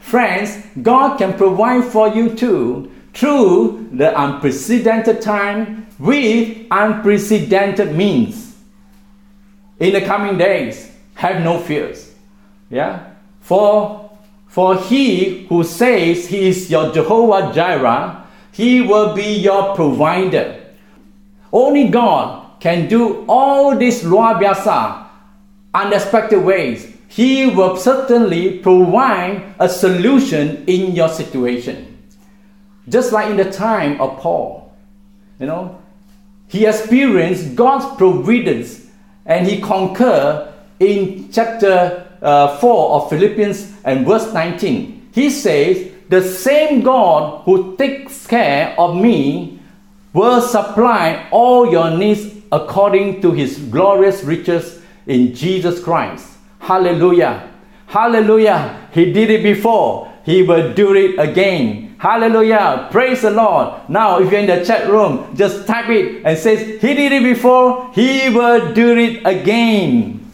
Friends, 0.00 0.64
God 0.80 1.18
can 1.18 1.34
provide 1.34 1.84
for 1.84 2.08
you 2.08 2.34
too 2.34 2.92
through 3.12 3.88
the 3.92 4.18
unprecedented 4.18 5.20
time 5.20 5.86
with 5.98 6.66
unprecedented 6.70 7.94
means. 7.94 8.56
In 9.80 9.92
the 9.92 10.00
coming 10.00 10.38
days, 10.38 10.90
have 11.14 11.42
no 11.42 11.58
fears. 11.58 12.07
Yeah? 12.70 13.14
For 13.40 14.08
for 14.48 14.76
he 14.76 15.46
who 15.46 15.62
says 15.62 16.26
he 16.26 16.48
is 16.48 16.70
your 16.70 16.92
Jehovah 16.92 17.52
Jireh, 17.54 18.24
he 18.50 18.80
will 18.80 19.14
be 19.14 19.36
your 19.38 19.74
provider. 19.76 20.58
Only 21.52 21.88
God 21.88 22.58
can 22.60 22.88
do 22.88 23.24
all 23.28 23.76
these 23.76 24.02
luar 24.02 24.40
biasa, 24.40 25.06
unexpected 25.74 26.42
ways. 26.42 26.92
He 27.08 27.46
will 27.46 27.76
certainly 27.76 28.58
provide 28.58 29.54
a 29.58 29.68
solution 29.68 30.64
in 30.66 30.92
your 30.92 31.08
situation. 31.08 31.96
Just 32.88 33.12
like 33.12 33.30
in 33.30 33.36
the 33.36 33.50
time 33.50 34.00
of 34.00 34.18
Paul, 34.18 34.74
you 35.38 35.46
know, 35.46 35.80
he 36.48 36.66
experienced 36.66 37.54
God's 37.54 37.84
providence 37.96 38.86
and 39.24 39.46
he 39.46 39.60
conquered 39.60 40.52
in 40.80 41.30
chapter 41.30 42.07
uh, 42.22 42.58
4 42.58 42.90
of 42.92 43.10
Philippians 43.10 43.72
and 43.84 44.06
verse 44.06 44.32
19. 44.32 45.10
He 45.12 45.30
says, 45.30 45.90
The 46.08 46.22
same 46.22 46.82
God 46.82 47.42
who 47.44 47.76
takes 47.76 48.26
care 48.26 48.74
of 48.78 48.96
me 48.96 49.60
will 50.12 50.40
supply 50.40 51.28
all 51.30 51.70
your 51.70 51.90
needs 51.96 52.34
according 52.50 53.20
to 53.22 53.32
his 53.32 53.58
glorious 53.58 54.24
riches 54.24 54.80
in 55.06 55.34
Jesus 55.34 55.82
Christ. 55.82 56.36
Hallelujah. 56.58 57.50
Hallelujah. 57.86 58.88
He 58.92 59.12
did 59.12 59.30
it 59.30 59.42
before. 59.42 60.12
He 60.24 60.42
will 60.42 60.74
do 60.74 60.94
it 60.94 61.18
again. 61.18 61.96
Hallelujah. 61.98 62.88
Praise 62.90 63.22
the 63.22 63.30
Lord. 63.30 63.88
Now, 63.88 64.20
if 64.20 64.30
you're 64.30 64.40
in 64.40 64.46
the 64.46 64.64
chat 64.64 64.88
room, 64.88 65.34
just 65.34 65.66
type 65.66 65.88
it 65.88 66.22
and 66.24 66.38
says, 66.38 66.80
He 66.80 66.94
did 66.94 67.12
it 67.12 67.22
before. 67.22 67.90
He 67.92 68.28
will 68.28 68.72
do 68.72 68.96
it 68.96 69.22
again. 69.24 70.27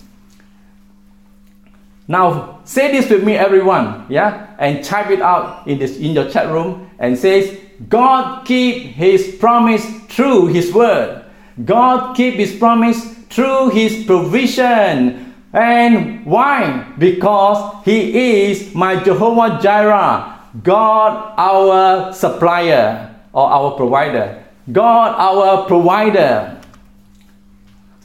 Now, 2.06 2.60
say 2.64 2.92
this 2.92 3.10
with 3.10 3.24
me, 3.24 3.34
everyone. 3.34 4.06
Yeah? 4.08 4.54
And 4.58 4.84
type 4.84 5.10
it 5.10 5.22
out 5.22 5.66
in, 5.66 5.78
this, 5.78 5.98
in 5.98 6.12
your 6.12 6.30
chat 6.30 6.52
room 6.52 6.90
and 6.98 7.18
says, 7.18 7.58
God 7.88 8.46
keep 8.46 8.82
his 8.94 9.36
promise 9.40 9.84
through 10.08 10.48
his 10.48 10.72
word. 10.72 11.24
God 11.64 12.16
keep 12.16 12.34
his 12.34 12.54
promise 12.56 13.14
through 13.28 13.70
his 13.70 14.04
provision. 14.04 15.24
And 15.54 16.26
why? 16.26 16.92
Because 16.98 17.84
He 17.84 18.50
is 18.50 18.74
my 18.74 19.02
Jehovah 19.02 19.62
Jireh, 19.62 20.40
God 20.64 21.34
our 21.38 22.12
supplier 22.12 23.14
or 23.32 23.48
our 23.48 23.70
provider. 23.76 24.42
God 24.72 25.14
our 25.14 25.64
provider. 25.66 26.60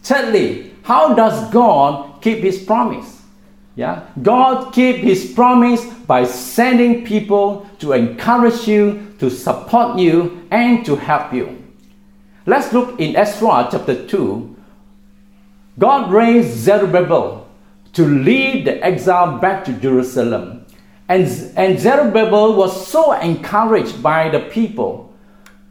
Thirdly, 0.03 0.75
how 0.83 1.15
does 1.15 1.49
God 1.49 2.21
keep 2.21 2.39
His 2.39 2.61
promise? 2.61 3.18
Yeah, 3.79 4.07
God 4.21 4.73
keep 4.73 4.97
His 4.97 5.31
promise 5.31 5.85
by 5.85 6.25
sending 6.25 7.05
people 7.05 7.65
to 7.79 7.93
encourage 7.93 8.67
you, 8.67 9.15
to 9.19 9.29
support 9.29 9.97
you, 9.97 10.45
and 10.51 10.85
to 10.85 10.97
help 10.97 11.31
you. 11.31 11.63
Let's 12.45 12.73
look 12.73 12.99
in 12.99 13.15
Ezra 13.15 13.69
chapter 13.71 14.05
2, 14.05 14.57
God 15.79 16.11
raised 16.11 16.57
Zerubbabel 16.57 17.47
to 17.93 18.05
lead 18.05 18.65
the 18.65 18.83
exile 18.83 19.37
back 19.37 19.63
to 19.63 19.71
Jerusalem. 19.71 20.65
And, 21.07 21.23
and 21.55 21.79
Zerubbabel 21.79 22.57
was 22.57 22.85
so 22.85 23.13
encouraged 23.13 24.03
by 24.03 24.27
the 24.27 24.41
people, 24.41 25.15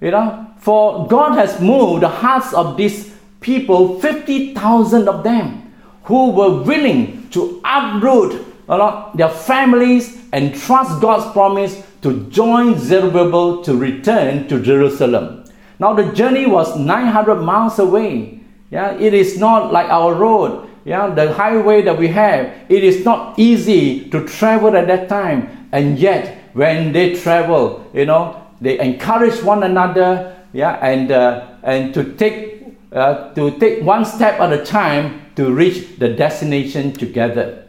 you 0.01 0.13
know, 0.13 0.47
for 0.57 1.07
God 1.09 1.35
has 1.35 1.61
moved 1.61 2.05
the 2.05 2.09
hearts 2.09 2.55
of 2.55 2.79
these 2.79 3.13
people, 3.43 4.01
50,000 4.01 5.09
of 5.11 5.25
them, 5.25 5.75
who 6.05 6.31
were 6.31 6.63
willing 6.63 7.18
to 7.33 7.61
uproot 7.65 8.47
know, 8.69 9.11
their 9.15 9.29
families 9.29 10.19
and 10.33 10.55
trust 10.55 11.01
God's 11.01 11.33
promise 11.33 11.83
to 12.03 12.29
join 12.31 12.79
Zerubbabel 12.79 13.63
to 13.65 13.77
return 13.77 14.47
to 14.49 14.61
Jerusalem. 14.61 15.45
Now 15.79 15.95
the 15.95 16.13
journey 16.13 16.47
was 16.47 16.79
900 16.79 17.37
miles 17.37 17.79
away 17.79 18.39
yeah, 18.71 18.93
it 18.99 19.15
is 19.15 19.39
not 19.39 19.73
like 19.73 19.89
our 19.89 20.15
road. 20.15 20.69
Yeah, 20.85 21.09
the 21.09 21.33
highway 21.33 21.83
that 21.83 21.99
we 21.99 22.09
have, 22.09 22.53
it 22.69 22.85
is 22.85 23.05
not 23.05 23.39
easy 23.39 24.09
to 24.11 24.25
travel 24.27 24.77
at 24.77 24.87
that 24.87 25.09
time. 25.09 25.69
And 25.73 25.99
yet, 25.99 26.51
when 26.55 26.93
they 26.93 27.15
travel, 27.15 27.85
you 27.93 28.07
know, 28.07 28.47
they 28.61 28.79
encourage 28.79 29.43
one 29.43 29.63
another. 29.63 30.37
Yeah, 30.53 30.79
and 30.81 31.11
uh, 31.11 31.57
and 31.63 31.93
to 31.95 32.17
take 32.17 32.65
uh, 32.93 33.35
to 33.35 33.59
take 33.59 33.83
one 33.83 34.05
step 34.05 34.41
at 34.41 34.53
a 34.53 34.65
time 34.65 35.28
to 35.39 35.55
reach 35.55 35.97
the 35.99 36.09
destination 36.11 36.93
together. 36.93 37.65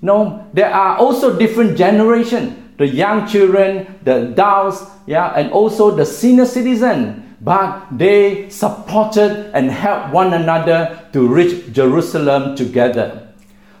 No, 0.00 0.46
there 0.54 0.72
are 0.72 0.96
also 0.96 1.36
different 1.36 1.76
generations 1.76 2.62
the 2.76 2.86
young 2.86 3.26
children, 3.26 3.86
the 4.04 4.28
adults, 4.28 4.84
yeah, 5.06 5.32
and 5.32 5.50
also 5.50 5.90
the 5.96 6.04
senior 6.04 6.44
citizen 6.44 7.26
but 7.40 7.86
they 7.92 8.48
supported 8.48 9.50
and 9.54 9.70
helped 9.70 10.12
one 10.12 10.32
another 10.32 11.08
to 11.12 11.28
reach 11.28 11.72
Jerusalem 11.72 12.56
together. 12.56 13.28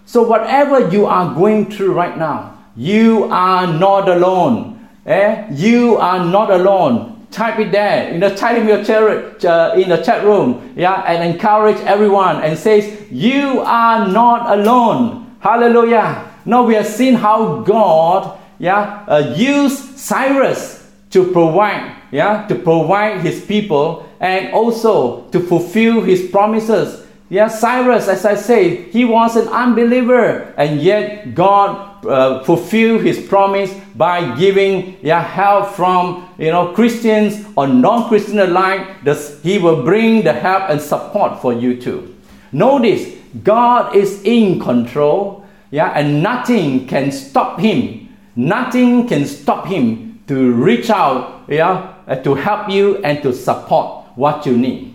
So, 0.04 0.22
whatever 0.22 0.88
you 0.90 1.06
are 1.06 1.34
going 1.34 1.70
through 1.70 1.92
right 1.92 2.16
now, 2.16 2.62
you 2.76 3.24
are 3.24 3.66
not 3.66 4.08
alone. 4.08 4.88
Eh? 5.06 5.48
You 5.52 5.96
are 5.96 6.24
not 6.24 6.50
alone. 6.50 7.15
Type 7.36 7.58
it 7.58 7.70
there 7.70 8.08
in 8.08 8.20
the 8.20 8.34
type 8.34 8.56
in 8.56 8.66
your 8.66 8.82
chat, 8.82 9.44
uh, 9.44 9.74
in 9.76 9.90
the 9.90 9.98
chat 9.98 10.24
room, 10.24 10.72
yeah, 10.74 11.04
and 11.04 11.22
encourage 11.22 11.76
everyone 11.84 12.40
and 12.40 12.56
says, 12.56 12.88
"You 13.12 13.60
are 13.60 14.08
not 14.08 14.58
alone." 14.58 15.36
Hallelujah. 15.40 16.32
Now 16.46 16.64
we 16.64 16.72
have 16.80 16.86
seen 16.86 17.12
how 17.12 17.60
God, 17.60 18.38
yeah, 18.58 19.04
uh, 19.06 19.34
used 19.36 19.98
Cyrus 19.98 20.88
to 21.10 21.28
provide 21.30 21.92
yeah, 22.10 22.46
to 22.48 22.54
provide 22.54 23.20
his 23.20 23.44
people 23.44 24.08
and 24.20 24.52
also 24.54 25.28
to 25.28 25.40
fulfill 25.40 26.00
his 26.00 26.30
promises. 26.30 27.04
Yeah, 27.28 27.48
Cyrus, 27.48 28.08
as 28.08 28.24
I 28.24 28.36
say, 28.36 28.88
he 28.90 29.04
was 29.04 29.36
an 29.36 29.48
unbeliever, 29.48 30.54
and 30.56 30.80
yet 30.80 31.34
God 31.34 31.95
uh, 32.08 32.44
fulfilled 32.44 33.02
his 33.02 33.18
promise 33.26 33.72
by 33.94 34.36
giving 34.36 34.96
yeah, 35.02 35.22
help 35.22 35.74
from 35.74 36.28
you 36.38 36.50
know 36.50 36.72
Christians 36.72 37.46
or 37.56 37.66
non-Christian 37.66 38.38
alike. 38.38 39.04
This, 39.04 39.40
he 39.42 39.58
will 39.58 39.82
bring 39.82 40.22
the 40.22 40.32
help 40.32 40.70
and 40.70 40.80
support 40.80 41.40
for 41.40 41.52
you 41.52 41.80
too. 41.80 42.14
Notice 42.52 43.14
God 43.42 43.94
is 43.94 44.22
in 44.22 44.60
control, 44.60 45.44
yeah, 45.70 45.90
and 45.90 46.22
nothing 46.22 46.86
can 46.86 47.12
stop 47.12 47.58
him. 47.58 48.08
Nothing 48.36 49.08
can 49.08 49.24
stop 49.26 49.66
him 49.66 50.20
to 50.26 50.52
reach 50.52 50.90
out, 50.90 51.44
yeah, 51.48 51.94
uh, 52.06 52.16
to 52.16 52.34
help 52.34 52.68
you 52.68 52.98
and 52.98 53.22
to 53.22 53.32
support 53.32 54.06
what 54.16 54.44
you 54.46 54.56
need. 54.56 54.92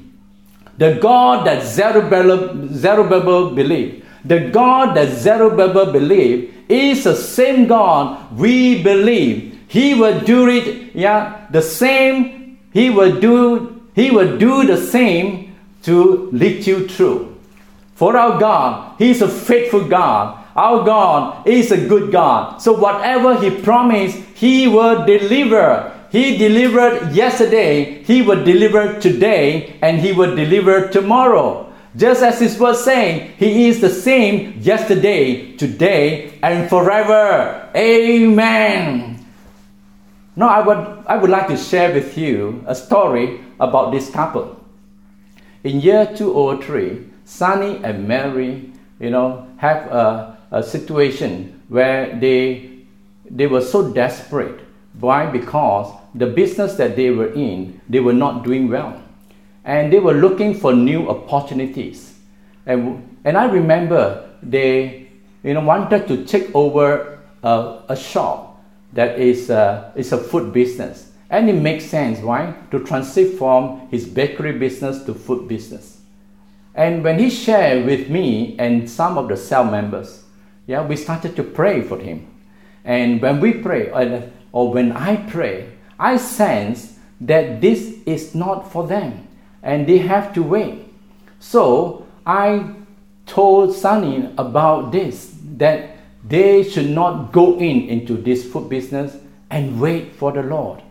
The 0.77 0.95
God 1.01 1.45
that 1.45 1.63
Zerubbabel, 1.63 2.67
Zerubbabel 2.69 3.51
believed, 3.53 4.05
the 4.23 4.49
God 4.49 4.95
that 4.95 5.17
Zerubbabel 5.17 5.91
believed 5.91 6.53
is 6.69 7.03
the 7.03 7.15
same 7.15 7.67
God 7.67 8.37
we 8.37 8.81
believe. 8.83 9.59
He 9.67 9.93
will 9.93 10.19
do 10.21 10.49
it, 10.49 10.95
yeah, 10.95 11.47
the 11.49 11.61
same. 11.61 12.59
He 12.73 12.89
will 12.89 13.19
do, 13.19 13.81
he 13.95 14.11
will 14.11 14.37
do 14.37 14.65
the 14.65 14.77
same 14.77 15.55
to 15.83 16.29
lead 16.31 16.65
you 16.67 16.87
through. 16.87 17.31
For 17.95 18.17
our 18.17 18.39
God, 18.39 18.95
He 18.97 19.11
is 19.11 19.21
a 19.21 19.29
faithful 19.29 19.87
God. 19.87 20.43
Our 20.55 20.83
God 20.83 21.47
is 21.47 21.71
a 21.71 21.87
good 21.87 22.11
God. 22.11 22.57
So 22.61 22.73
whatever 22.73 23.39
He 23.39 23.61
promised, 23.61 24.17
He 24.33 24.67
will 24.67 25.05
deliver. 25.05 25.93
He 26.11 26.35
delivered 26.37 27.13
yesterday, 27.13 28.03
He 28.03 28.21
will 28.21 28.43
deliver 28.43 28.99
today, 28.99 29.77
and 29.81 29.99
He 29.99 30.13
will 30.13 30.35
deliver 30.35 30.87
tomorrow. 30.87 31.70
Just 31.95 32.23
as 32.23 32.39
His 32.39 32.57
word 32.59 32.75
saying, 32.75 33.33
He 33.37 33.67
is 33.67 33.81
the 33.81 33.89
same 33.89 34.59
yesterday, 34.59 35.55
today, 35.57 36.39
and 36.41 36.69
forever. 36.69 37.69
Amen. 37.75 39.25
Now 40.35 40.47
I 40.47 40.65
would, 40.65 41.03
I 41.07 41.17
would 41.17 41.29
like 41.29 41.47
to 41.49 41.57
share 41.57 41.93
with 41.93 42.17
you 42.17 42.63
a 42.65 42.73
story 42.73 43.41
about 43.59 43.91
this 43.91 44.09
couple. 44.09 44.57
In 45.63 45.81
year 45.81 46.05
203, 46.15 47.05
Sunny 47.25 47.83
and 47.83 48.07
Mary, 48.07 48.71
you 48.99 49.09
know, 49.09 49.47
have 49.57 49.85
a, 49.91 50.37
a 50.51 50.63
situation 50.63 51.61
where 51.67 52.17
they, 52.19 52.79
they 53.29 53.47
were 53.47 53.61
so 53.61 53.91
desperate. 53.91 54.59
Why? 54.99 55.25
Because 55.25 55.93
the 56.15 56.27
business 56.27 56.75
that 56.75 56.95
they 56.95 57.09
were 57.11 57.31
in, 57.33 57.79
they 57.89 57.99
were 57.99 58.13
not 58.13 58.43
doing 58.43 58.69
well. 58.69 59.00
And 59.63 59.93
they 59.93 59.99
were 59.99 60.13
looking 60.13 60.53
for 60.55 60.73
new 60.73 61.09
opportunities. 61.09 62.17
And, 62.65 63.17
and 63.23 63.37
I 63.37 63.45
remember 63.45 64.29
they 64.41 65.07
you 65.43 65.53
know, 65.53 65.61
wanted 65.61 66.07
to 66.07 66.25
take 66.25 66.53
over 66.55 67.19
a, 67.43 67.83
a 67.89 67.95
shop 67.95 68.63
that 68.93 69.19
is 69.19 69.49
a, 69.49 69.91
is 69.95 70.11
a 70.11 70.17
food 70.17 70.51
business. 70.51 71.11
And 71.29 71.49
it 71.49 71.53
makes 71.53 71.85
sense, 71.85 72.19
why? 72.19 72.55
To 72.71 72.83
transform 72.83 73.87
his 73.89 74.05
bakery 74.05 74.51
business 74.53 75.03
to 75.05 75.13
food 75.13 75.47
business. 75.47 75.99
And 76.75 77.03
when 77.03 77.19
he 77.19 77.29
shared 77.29 77.85
with 77.85 78.09
me 78.09 78.55
and 78.59 78.89
some 78.89 79.17
of 79.17 79.29
the 79.29 79.37
cell 79.37 79.63
members, 79.63 80.23
yeah, 80.67 80.85
we 80.85 80.95
started 80.95 81.35
to 81.35 81.43
pray 81.43 81.81
for 81.81 81.97
him. 81.97 82.27
And 82.83 83.21
when 83.21 83.39
we 83.39 83.53
pray, 83.53 83.91
or, 83.91 84.29
or 84.51 84.73
when 84.73 84.91
I 84.91 85.15
pray, 85.15 85.69
I 85.99 86.17
sense 86.17 86.97
that 87.21 87.61
this 87.61 87.97
is 88.05 88.33
not 88.33 88.71
for 88.71 88.87
them 88.87 89.27
and 89.63 89.87
they 89.87 89.99
have 89.99 90.33
to 90.33 90.43
wait. 90.43 90.85
So 91.39 92.05
I 92.25 92.73
told 93.25 93.73
Sunny 93.75 94.29
about 94.37 94.91
this 94.91 95.35
that 95.57 95.97
they 96.23 96.63
should 96.63 96.89
not 96.89 97.31
go 97.31 97.57
in 97.57 97.89
into 97.89 98.15
this 98.17 98.49
food 98.51 98.69
business 98.69 99.17
and 99.49 99.79
wait 99.79 100.15
for 100.15 100.31
the 100.31 100.43
Lord. 100.43 100.81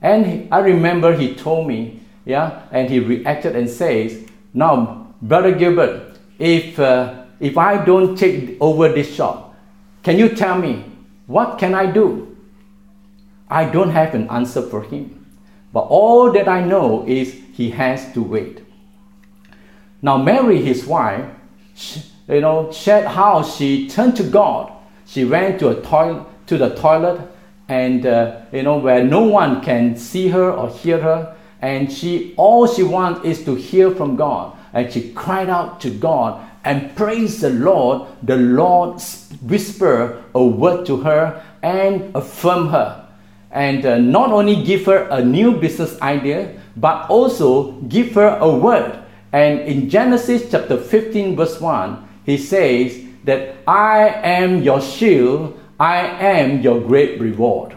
And 0.00 0.52
I 0.52 0.58
remember 0.58 1.14
he 1.14 1.34
told 1.34 1.68
me, 1.68 2.00
yeah, 2.24 2.62
and 2.70 2.90
he 2.90 2.98
reacted 2.98 3.56
and 3.56 3.68
says, 3.68 4.28
Now, 4.52 5.14
Brother 5.22 5.52
Gilbert, 5.52 6.18
if, 6.38 6.78
uh, 6.78 7.24
if 7.40 7.56
I 7.56 7.84
don't 7.84 8.16
take 8.16 8.56
over 8.60 8.88
this 8.88 9.14
shop, 9.14 9.54
can 10.02 10.18
you 10.18 10.28
tell 10.28 10.58
me 10.58 10.84
what 11.26 11.58
can 11.58 11.74
I 11.74 11.90
do? 11.90 12.36
I 13.48 13.64
don't 13.64 13.90
have 13.90 14.14
an 14.14 14.28
answer 14.30 14.62
for 14.62 14.82
him. 14.82 15.26
But 15.72 15.82
all 15.82 16.32
that 16.32 16.48
I 16.48 16.64
know 16.64 17.04
is 17.06 17.40
he 17.52 17.70
has 17.70 18.12
to 18.14 18.22
wait. 18.22 18.62
Now, 20.00 20.16
Mary, 20.16 20.60
his 20.60 20.84
wife, 20.84 21.24
you 22.28 22.40
know, 22.40 22.72
shared 22.72 23.06
how 23.06 23.42
she 23.42 23.88
turned 23.88 24.16
to 24.16 24.24
God. 24.24 24.72
She 25.06 25.24
went 25.24 25.60
to 25.60 25.68
a 25.68 25.80
toilet, 25.82 26.26
to 26.46 26.58
the 26.58 26.74
toilet 26.74 27.20
and 27.68 28.04
uh, 28.04 28.40
you 28.52 28.62
know 28.62 28.76
where 28.76 29.04
no 29.04 29.22
one 29.22 29.62
can 29.62 29.96
see 29.96 30.28
her 30.28 30.50
or 30.50 30.68
hear 30.68 31.00
her 31.00 31.34
and 31.60 31.90
she 31.92 32.34
all 32.36 32.66
she 32.66 32.82
wants 32.82 33.24
is 33.24 33.44
to 33.44 33.54
hear 33.54 33.90
from 33.90 34.16
god 34.16 34.56
and 34.72 34.92
she 34.92 35.12
cried 35.12 35.48
out 35.48 35.80
to 35.80 35.90
god 35.90 36.46
and 36.64 36.94
praise 36.96 37.40
the 37.40 37.50
lord 37.50 38.06
the 38.22 38.36
lord 38.36 39.00
whisper 39.42 40.22
a 40.34 40.44
word 40.44 40.84
to 40.84 40.98
her 40.98 41.42
and 41.62 42.14
affirm 42.14 42.68
her 42.68 43.08
and 43.50 43.86
uh, 43.86 43.98
not 43.98 44.30
only 44.32 44.62
give 44.64 44.84
her 44.84 45.06
a 45.10 45.24
new 45.24 45.52
business 45.52 46.00
idea 46.02 46.60
but 46.76 47.08
also 47.08 47.72
give 47.88 48.12
her 48.14 48.36
a 48.40 48.48
word 48.48 48.98
and 49.32 49.60
in 49.60 49.88
genesis 49.88 50.50
chapter 50.50 50.76
15 50.76 51.36
verse 51.36 51.60
1 51.60 52.08
he 52.24 52.36
says 52.36 53.00
that 53.24 53.56
i 53.66 54.08
am 54.22 54.62
your 54.62 54.80
shield 54.80 55.58
I 55.82 56.06
am 56.36 56.60
your 56.60 56.80
great 56.80 57.20
reward. 57.20 57.74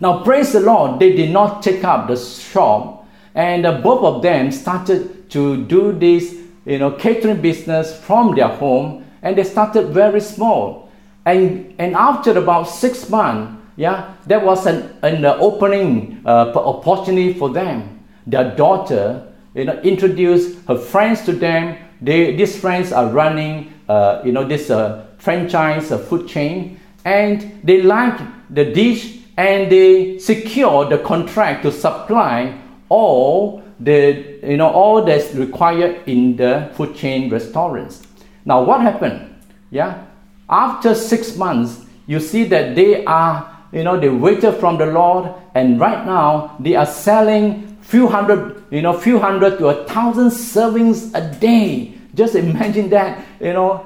Now, 0.00 0.24
praise 0.24 0.52
the 0.52 0.58
Lord, 0.58 0.98
they 0.98 1.14
did 1.14 1.30
not 1.30 1.62
take 1.62 1.84
up 1.84 2.08
the 2.08 2.16
shop, 2.16 3.06
and 3.36 3.62
both 3.84 4.02
of 4.02 4.20
them 4.20 4.50
started 4.50 5.30
to 5.30 5.64
do 5.64 5.92
this, 5.92 6.34
you 6.66 6.80
know, 6.80 6.90
catering 6.90 7.40
business 7.40 7.96
from 7.96 8.34
their 8.34 8.48
home, 8.48 9.04
and 9.22 9.38
they 9.38 9.44
started 9.44 9.90
very 9.90 10.20
small. 10.20 10.90
And, 11.24 11.72
and 11.78 11.94
after 11.94 12.36
about 12.36 12.64
six 12.64 13.08
months, 13.08 13.57
yeah, 13.78 14.14
there 14.26 14.40
was 14.40 14.66
an, 14.66 14.98
an 15.02 15.24
opening 15.24 16.20
uh, 16.26 16.52
opportunity 16.56 17.32
for 17.32 17.48
them. 17.48 18.04
Their 18.26 18.56
daughter, 18.56 19.32
you 19.54 19.66
know, 19.66 19.80
introduced 19.82 20.58
her 20.66 20.76
friends 20.76 21.24
to 21.26 21.32
them. 21.32 21.78
They, 22.00 22.34
these 22.34 22.58
friends 22.58 22.90
are 22.90 23.08
running, 23.08 23.72
uh, 23.88 24.20
you 24.24 24.32
know, 24.32 24.42
this 24.44 24.68
uh, 24.68 25.06
franchise 25.18 25.92
uh, 25.92 25.98
food 25.98 26.26
chain, 26.26 26.80
and 27.04 27.60
they 27.62 27.80
like 27.82 28.18
the 28.50 28.64
dish 28.64 29.18
and 29.36 29.70
they 29.70 30.18
secure 30.18 30.86
the 30.86 30.98
contract 30.98 31.62
to 31.62 31.70
supply 31.70 32.60
all 32.88 33.62
the 33.78 34.40
you 34.42 34.56
know 34.56 34.68
all 34.68 35.04
that's 35.04 35.32
required 35.34 36.00
in 36.06 36.34
the 36.34 36.68
food 36.74 36.96
chain 36.96 37.30
restaurants. 37.30 38.02
Now 38.44 38.64
what 38.64 38.80
happened? 38.80 39.36
Yeah? 39.70 40.04
After 40.50 40.96
six 40.96 41.36
months 41.36 41.84
you 42.08 42.18
see 42.18 42.42
that 42.44 42.74
they 42.74 43.04
are 43.04 43.57
you 43.72 43.84
know 43.84 43.98
they 43.98 44.08
waited 44.08 44.52
from 44.54 44.78
the 44.78 44.86
lord 44.86 45.32
and 45.54 45.78
right 45.78 46.06
now 46.06 46.56
they 46.60 46.74
are 46.74 46.86
selling 46.86 47.68
few 47.88 48.06
hundred 48.06 48.62
you 48.70 48.82
know 48.82 48.92
few 48.92 49.18
hundred 49.18 49.58
to 49.58 49.68
a 49.68 49.84
thousand 49.84 50.28
servings 50.28 51.10
a 51.14 51.38
day. 51.40 51.94
Just 52.14 52.34
imagine 52.34 52.90
that 52.90 53.24
you 53.40 53.52
know. 53.52 53.84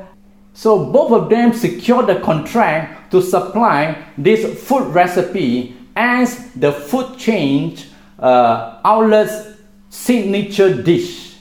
So 0.54 0.84
both 0.92 1.12
of 1.12 1.30
them 1.30 1.52
secured 1.54 2.08
the 2.08 2.20
contract 2.20 3.10
to 3.12 3.22
supply 3.22 3.96
this 4.18 4.62
food 4.64 4.92
recipe 4.92 5.76
as 5.96 6.52
the 6.52 6.72
food 6.72 7.16
chain 7.16 7.78
uh, 8.18 8.80
outlet's 8.84 9.56
signature 9.88 10.82
dish. 10.82 11.36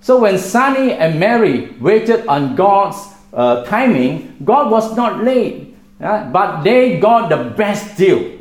So 0.00 0.20
when 0.20 0.38
Sunny 0.38 0.92
and 0.92 1.18
Mary 1.18 1.70
waited 1.80 2.26
on 2.26 2.54
God's 2.54 2.98
uh, 3.32 3.64
timing, 3.64 4.36
God 4.44 4.70
was 4.70 4.94
not 4.96 5.24
late, 5.24 5.73
yeah? 6.00 6.30
but 6.32 6.62
they 6.62 6.98
got 6.98 7.28
the 7.28 7.54
best 7.56 7.96
deal. 7.96 8.32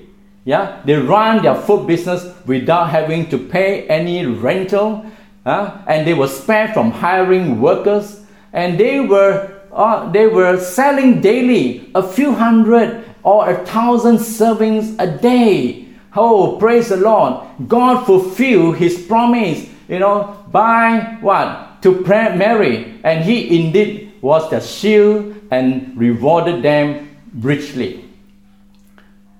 Yeah, 0.46 0.82
they 0.84 0.96
run 0.96 1.42
their 1.42 1.56
food 1.56 1.88
business 1.88 2.26
without 2.46 2.90
having 2.90 3.30
to 3.30 3.38
pay 3.38 3.88
any 3.88 4.26
rental, 4.26 5.06
and 5.46 6.06
they 6.06 6.14
were 6.14 6.28
spared 6.28 6.74
from 6.74 6.92
hiring 6.92 7.62
workers, 7.62 8.26
and 8.52 8.78
they 8.78 9.00
were 9.00 9.54
uh, 9.72 10.12
they 10.12 10.28
were 10.28 10.60
selling 10.60 11.22
daily 11.22 11.90
a 11.96 12.04
few 12.04 12.34
hundred 12.34 13.04
or 13.24 13.50
a 13.50 13.66
thousand 13.66 14.18
servings 14.18 14.96
a 15.00 15.18
day. 15.18 15.88
Oh, 16.16 16.58
praise 16.58 16.90
the 16.90 16.98
Lord. 16.98 17.44
God 17.68 18.06
fulfilled 18.06 18.78
his 18.78 19.02
promise, 19.02 19.68
you 19.88 20.00
know, 20.00 20.46
by 20.52 21.18
what? 21.22 21.82
To 21.82 22.04
pray 22.04 22.36
Mary. 22.38 23.00
And 23.04 23.24
he 23.26 23.66
indeed 23.66 24.14
was 24.22 24.48
the 24.52 24.60
shield 24.60 25.36
and 25.50 25.98
rewarded 25.98 26.62
them 26.62 27.13
richly. 27.34 28.06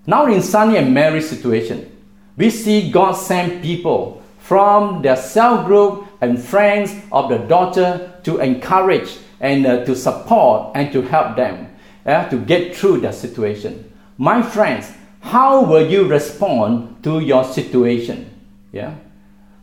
Now, 0.06 0.26
in 0.26 0.42
Sunny 0.42 0.78
and 0.78 0.94
Mary's 0.94 1.30
situation, 1.30 1.90
we 2.36 2.50
see 2.50 2.92
God 2.92 3.14
send 3.14 3.62
people 3.62 4.22
from 4.40 5.02
their 5.02 5.16
cell 5.16 5.64
group 5.64 6.08
and 6.20 6.42
friends 6.42 6.94
of 7.12 7.30
the 7.30 7.38
daughter 7.38 8.14
to 8.24 8.40
encourage 8.40 9.18
and 9.40 9.66
uh, 9.66 9.86
to 9.86 9.96
support 9.96 10.72
and 10.76 10.92
to 10.92 11.02
help 11.02 11.36
them 11.36 11.74
uh, 12.06 12.28
to 12.30 12.38
get 12.38 12.76
through 12.76 13.00
their 13.00 13.14
situation. 13.14 13.92
My 14.18 14.42
friends, 14.42 14.92
how 15.22 15.64
will 15.64 15.90
you 15.90 16.06
respond 16.06 17.04
to 17.04 17.20
your 17.22 17.46
situation? 17.46 18.30
Yeah? 18.72 18.96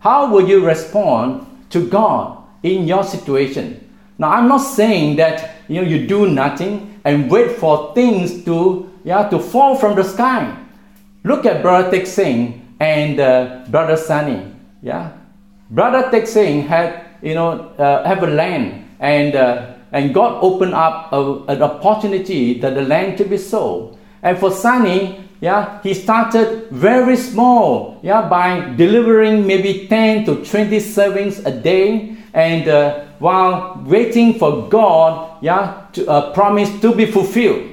How 0.01 0.33
will 0.33 0.49
you 0.49 0.65
respond 0.65 1.47
to 1.71 1.87
God 1.89 2.43
in 2.63 2.89
your 2.89 3.05
situation? 3.05 3.87
Now, 4.19 4.31
I'm 4.31 4.49
not 4.49 4.59
saying 4.59 5.17
that 5.17 5.57
you 5.69 5.83
know 5.83 5.87
you 5.89 6.07
do 6.07 6.29
nothing 6.29 6.90
and 7.05 7.31
wait 7.31 7.53
for 7.53 7.95
things 7.95 8.45
to 8.45 8.91
yeah 9.05 9.29
to 9.29 9.39
fall 9.39 9.77
from 9.77 9.97
the 9.97 10.05
sky. 10.05 10.57
Look 11.25 11.47
at 11.47 11.63
Brother 11.63 11.91
Tek 11.91 12.07
Singh 12.07 12.77
and 12.81 13.21
uh, 13.21 13.65
Brother 13.69 13.97
Sunny. 13.97 14.53
Yeah, 14.83 15.13
Brother 15.71 16.11
Tek 16.11 16.27
Singh 16.27 16.67
had 16.67 17.05
you 17.23 17.35
know 17.35 17.73
uh, 17.79 18.05
have 18.05 18.23
a 18.23 18.27
land 18.27 18.89
and 19.01 19.35
uh, 19.35 19.75
and 19.93 20.15
God 20.15 20.39
opened 20.43 20.75
up 20.75 21.13
a, 21.13 21.45
an 21.49 21.63
opportunity 21.63 22.59
that 22.61 22.75
the 22.75 22.83
land 22.83 23.19
to 23.19 23.25
be 23.25 23.37
sold. 23.37 23.99
And 24.23 24.39
for 24.39 24.51
Sunny, 24.51 25.31
yeah, 25.41 25.81
he 25.83 25.95
started 25.95 26.69
very 26.71 27.17
small, 27.17 27.99
yeah, 28.03 28.29
by 28.29 28.75
delivering 28.77 29.47
maybe 29.47 29.89
10 29.89 30.27
to 30.27 30.45
20 30.45 30.77
servings 30.79 31.45
a 31.47 31.51
day. 31.51 32.17
And 32.33 32.69
uh, 32.69 33.07
while 33.19 33.83
waiting 33.85 34.39
for 34.39 34.69
God, 34.69 35.43
yeah, 35.43 35.87
to 35.93 36.11
a 36.11 36.33
promise 36.33 36.71
to 36.81 36.95
be 36.95 37.07
fulfilled. 37.07 37.69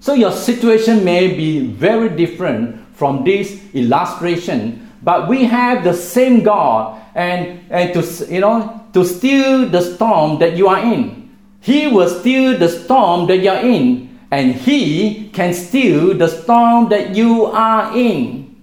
So 0.00 0.14
your 0.14 0.32
situation 0.32 1.04
may 1.04 1.28
be 1.36 1.60
very 1.66 2.08
different 2.08 2.80
from 2.94 3.24
this 3.24 3.60
illustration, 3.74 4.90
but 5.02 5.28
we 5.28 5.44
have 5.44 5.84
the 5.84 5.94
same 5.94 6.42
God 6.42 7.00
and, 7.14 7.60
and 7.70 7.92
to 7.94 8.26
you 8.32 8.40
know 8.40 8.80
to 8.92 9.04
still 9.04 9.68
the 9.68 9.80
storm 9.80 10.38
that 10.38 10.56
you 10.56 10.68
are 10.68 10.80
in. 10.80 11.30
He 11.60 11.86
will 11.86 12.08
still 12.08 12.58
the 12.58 12.68
storm 12.68 13.26
that 13.28 13.38
you 13.38 13.50
are 13.50 13.62
in, 13.64 14.18
and 14.30 14.54
he 14.54 15.28
can 15.30 15.52
still 15.52 16.16
the 16.16 16.28
storm 16.28 16.88
that 16.88 17.14
you 17.14 17.46
are 17.46 17.96
in. 17.96 18.56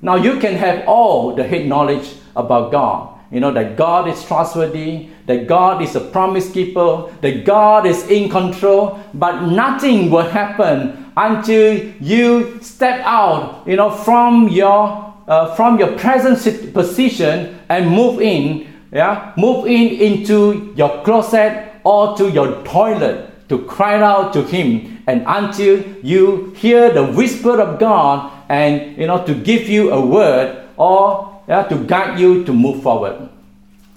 Now 0.00 0.16
you 0.16 0.38
can 0.38 0.54
have 0.54 0.86
all 0.86 1.34
the 1.34 1.42
head 1.44 1.66
knowledge 1.66 2.14
about 2.36 2.70
God. 2.70 3.13
You 3.34 3.40
know 3.40 3.52
that 3.52 3.76
God 3.76 4.06
is 4.08 4.24
trustworthy, 4.24 5.08
that 5.26 5.48
God 5.48 5.82
is 5.82 5.96
a 5.96 6.00
promise 6.00 6.52
keeper, 6.52 7.10
that 7.20 7.44
God 7.44 7.84
is 7.84 8.06
in 8.06 8.30
control, 8.30 9.00
but 9.12 9.46
nothing 9.46 10.08
will 10.08 10.22
happen 10.22 11.12
until 11.16 11.74
you 12.00 12.62
step 12.62 13.00
out, 13.04 13.66
you 13.66 13.74
know, 13.74 13.90
from 13.90 14.48
your 14.48 15.12
uh, 15.26 15.52
from 15.56 15.80
your 15.80 15.98
present 15.98 16.38
position 16.72 17.58
and 17.68 17.90
move 17.90 18.20
in, 18.20 18.72
yeah, 18.92 19.32
move 19.36 19.66
in 19.66 19.88
into 20.00 20.72
your 20.76 21.02
closet 21.02 21.72
or 21.82 22.16
to 22.16 22.30
your 22.30 22.62
toilet 22.62 23.48
to 23.48 23.58
cry 23.64 24.00
out 24.00 24.32
to 24.34 24.44
Him, 24.44 25.02
and 25.08 25.24
until 25.26 25.82
you 26.04 26.52
hear 26.56 26.92
the 26.92 27.04
whisper 27.04 27.60
of 27.60 27.80
God 27.80 28.30
and 28.48 28.96
you 28.96 29.08
know 29.08 29.26
to 29.26 29.34
give 29.34 29.68
you 29.68 29.90
a 29.90 30.00
word 30.00 30.68
or 30.76 31.33
yeah, 31.48 31.62
to 31.64 31.76
guide 31.84 32.18
you 32.18 32.44
to 32.44 32.52
move 32.52 32.82
forward. 32.82 33.28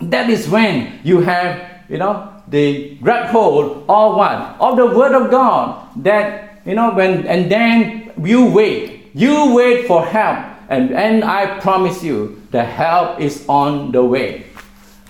That 0.02 0.30
is 0.30 0.48
when 0.48 1.00
you 1.04 1.22
have 1.22 1.82
you 1.90 1.98
know 1.98 2.34
the 2.48 2.96
grab 3.02 3.28
hold 3.30 3.86
or 3.88 4.16
what? 4.16 4.58
Of 4.60 4.78
the 4.78 4.88
word 4.88 5.14
of 5.14 5.32
God 5.32 5.90
that 6.04 6.62
you 6.66 6.76
know 6.76 6.94
when 6.94 7.26
and 7.28 7.52
then 7.52 8.12
you 8.24 8.46
wait. 8.46 9.12
You 9.14 9.54
wait 9.56 9.88
for 9.88 10.06
help. 10.06 10.46
And 10.70 10.92
and 10.92 11.24
I 11.24 11.60
promise 11.60 12.04
you 12.04 12.42
the 12.52 12.64
help 12.64 13.20
is 13.20 13.46
on 13.48 13.92
the 13.92 14.04
way. 14.04 14.46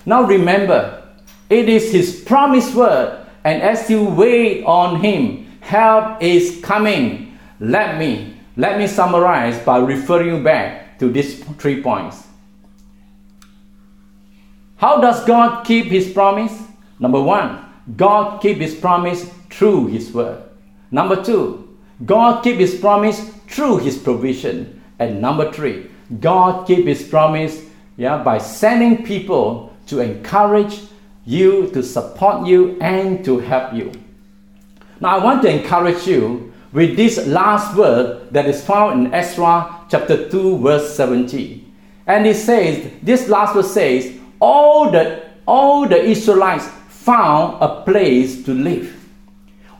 Now 0.06 0.22
remember 0.22 1.02
it 1.50 1.68
is 1.68 1.92
his 1.92 2.20
promised 2.22 2.74
word. 2.74 3.26
And 3.44 3.62
as 3.62 3.88
you 3.90 4.04
wait 4.04 4.64
on 4.64 5.00
him 5.00 5.46
help 5.60 6.22
is 6.22 6.60
coming. 6.62 7.38
Let 7.60 7.98
me 7.98 8.38
let 8.56 8.78
me 8.78 8.86
summarize 8.86 9.58
by 9.64 9.78
referring 9.78 10.28
you 10.28 10.42
back 10.42 10.98
to 10.98 11.10
these 11.10 11.44
three 11.58 11.82
points. 11.82 12.27
How 14.78 15.00
does 15.00 15.24
God 15.24 15.64
keep 15.64 15.86
his 15.86 16.12
promise? 16.12 16.56
Number 16.98 17.20
one, 17.20 17.64
God 17.96 18.40
keep 18.40 18.58
his 18.58 18.74
promise 18.74 19.28
through 19.50 19.88
his 19.88 20.12
word. 20.12 20.42
Number 20.90 21.22
two, 21.22 21.76
God 22.04 22.42
keep 22.42 22.56
his 22.56 22.76
promise 22.76 23.28
through 23.48 23.78
his 23.78 23.98
provision. 23.98 24.80
And 24.98 25.20
number 25.20 25.52
three, 25.52 25.90
God 26.20 26.66
keep 26.66 26.86
his 26.86 27.02
promise 27.02 27.64
yeah, 27.96 28.22
by 28.22 28.38
sending 28.38 29.04
people 29.04 29.76
to 29.88 30.00
encourage 30.00 30.82
you, 31.24 31.68
to 31.70 31.82
support 31.82 32.46
you, 32.46 32.78
and 32.80 33.24
to 33.24 33.40
help 33.40 33.74
you. 33.74 33.90
Now, 35.00 35.18
I 35.18 35.24
want 35.24 35.42
to 35.42 35.50
encourage 35.50 36.06
you 36.06 36.52
with 36.72 36.96
this 36.96 37.26
last 37.26 37.76
word 37.76 38.32
that 38.32 38.46
is 38.46 38.64
found 38.64 39.06
in 39.06 39.14
Ezra 39.14 39.86
chapter 39.90 40.28
2, 40.30 40.58
verse 40.58 40.94
17. 40.94 41.64
And 42.06 42.26
it 42.26 42.36
says, 42.36 42.90
this 43.02 43.28
last 43.28 43.54
verse 43.54 43.72
says, 43.72 44.17
all 44.40 44.90
the 44.90 45.28
all 45.46 45.88
the 45.88 46.02
Israelites 46.02 46.68
found 46.88 47.62
a 47.62 47.82
place 47.82 48.44
to 48.44 48.52
live. 48.52 48.94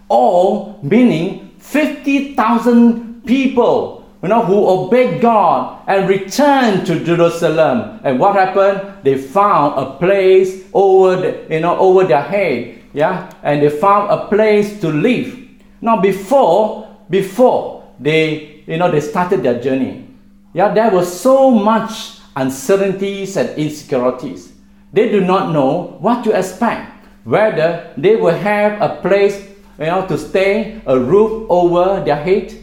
All 0.08 0.78
meaning 0.82 1.54
50,000 1.58 3.22
people 3.26 3.98
you 4.22 4.28
know, 4.28 4.44
who 4.44 4.66
obeyed 4.66 5.20
God 5.20 5.82
and 5.86 6.08
returned 6.08 6.86
to 6.86 7.04
Jerusalem. 7.04 8.00
And 8.02 8.18
what 8.18 8.34
happened? 8.34 9.04
They 9.04 9.16
found 9.16 9.78
a 9.78 9.96
place 9.98 10.64
over 10.72 11.16
the, 11.16 11.54
you 11.54 11.60
know 11.60 11.78
over 11.78 12.04
their 12.04 12.22
head. 12.22 12.82
Yeah, 12.92 13.30
and 13.42 13.62
they 13.62 13.70
found 13.70 14.10
a 14.10 14.26
place 14.26 14.80
to 14.80 14.88
live. 14.88 15.38
Now 15.80 16.00
before 16.00 16.88
before 17.10 17.84
they 18.00 18.64
you 18.66 18.76
know 18.76 18.90
they 18.90 19.00
started 19.00 19.42
their 19.42 19.60
journey, 19.60 20.08
yeah, 20.52 20.74
there 20.74 20.90
was 20.90 21.20
so 21.20 21.50
much 21.52 22.17
uncertainties 22.38 23.36
and 23.36 23.50
insecurities. 23.58 24.52
They 24.92 25.10
do 25.10 25.20
not 25.20 25.52
know 25.52 25.98
what 26.00 26.24
to 26.24 26.30
expect, 26.30 27.06
whether 27.24 27.92
they 27.96 28.16
will 28.16 28.34
have 28.34 28.80
a 28.80 29.00
place 29.02 29.46
you 29.78 29.86
know 29.86 30.06
to 30.06 30.16
stay, 30.18 30.80
a 30.86 30.98
roof 30.98 31.46
over 31.50 32.02
their 32.04 32.16
head. 32.16 32.54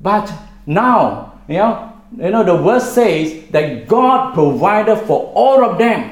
But 0.00 0.32
now, 0.66 1.40
you 1.48 1.58
know, 1.58 1.92
you 2.16 2.30
know 2.30 2.44
the 2.44 2.56
verse 2.56 2.92
says 2.92 3.50
that 3.50 3.88
God 3.88 4.34
provided 4.34 4.96
for 5.06 5.32
all 5.34 5.64
of 5.64 5.78
them, 5.78 6.10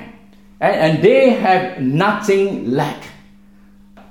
and, 0.61 0.77
and 0.77 1.05
they 1.05 1.31
have 1.31 1.81
nothing 1.81 2.71
lack. 2.71 3.03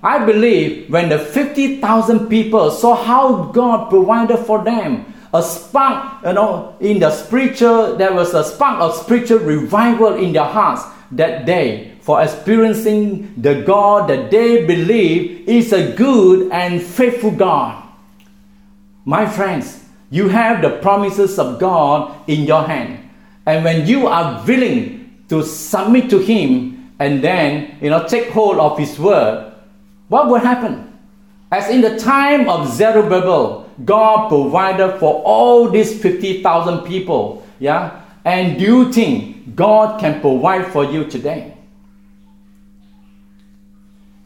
I 0.03 0.25
believe 0.25 0.89
when 0.89 1.09
the 1.09 1.19
50,000 1.19 2.27
people 2.27 2.71
saw 2.71 2.95
how 2.95 3.51
God 3.53 3.89
provided 3.89 4.37
for 4.37 4.63
them, 4.63 5.05
a 5.33 5.41
spark, 5.41 6.23
you 6.25 6.33
know, 6.33 6.75
in 6.79 6.99
the 6.99 7.11
spiritual, 7.11 7.95
there 7.95 8.13
was 8.13 8.33
a 8.33 8.43
spark 8.43 8.81
of 8.81 8.95
spiritual 8.95 9.39
revival 9.39 10.15
in 10.15 10.33
their 10.33 10.45
hearts 10.45 10.83
that 11.11 11.45
day 11.45 11.93
for 12.01 12.21
experiencing 12.21 13.33
the 13.37 13.61
God 13.61 14.09
that 14.09 14.31
they 14.31 14.65
believe 14.65 15.47
is 15.47 15.71
a 15.71 15.93
good 15.93 16.51
and 16.51 16.81
faithful 16.81 17.31
God. 17.31 17.81
My 19.05 19.25
friends, 19.25 19.83
you 20.09 20.27
have 20.27 20.61
the 20.61 20.77
promises 20.81 21.39
of 21.39 21.59
God 21.59 22.13
in 22.27 22.43
your 22.43 22.63
hand. 22.63 23.09
And 23.45 23.63
when 23.63 23.87
you 23.87 24.07
are 24.07 24.43
willing 24.45 25.23
to 25.29 25.43
submit 25.43 26.09
to 26.09 26.19
Him 26.19 26.93
and 26.99 27.23
then, 27.23 27.77
you 27.81 27.89
know, 27.89 28.05
take 28.07 28.29
hold 28.29 28.57
of 28.57 28.77
His 28.77 28.99
word, 28.99 29.53
what 30.09 30.27
would 30.27 30.41
happen? 30.41 30.87
As 31.51 31.69
in 31.69 31.81
the 31.81 31.97
time 31.97 32.49
of 32.49 32.67
Zerubbabel, 32.67 33.69
God 33.85 34.29
provided 34.29 34.99
for 34.99 35.21
all 35.23 35.69
these 35.69 36.01
50,000 36.01 36.79
people. 36.79 37.45
Yeah? 37.59 38.01
And 38.25 38.59
do 38.59 38.65
you 38.65 38.91
think 38.91 39.55
God 39.55 39.99
can 39.99 40.21
provide 40.21 40.71
for 40.71 40.85
you 40.85 41.05
today? 41.05 41.53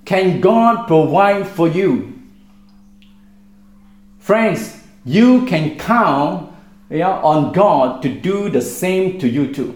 Can 0.05 0.39
God 0.39 0.87
provide 0.87 1.47
for 1.47 1.67
you? 1.67 2.13
Friends, 4.19 4.83
you 5.03 5.45
can 5.45 5.77
count 5.77 6.51
yeah, 6.89 7.19
on 7.21 7.51
God 7.51 8.01
to 8.03 8.09
do 8.09 8.49
the 8.49 8.61
same 8.61 9.19
to 9.19 9.27
you 9.27 9.53
too. 9.53 9.75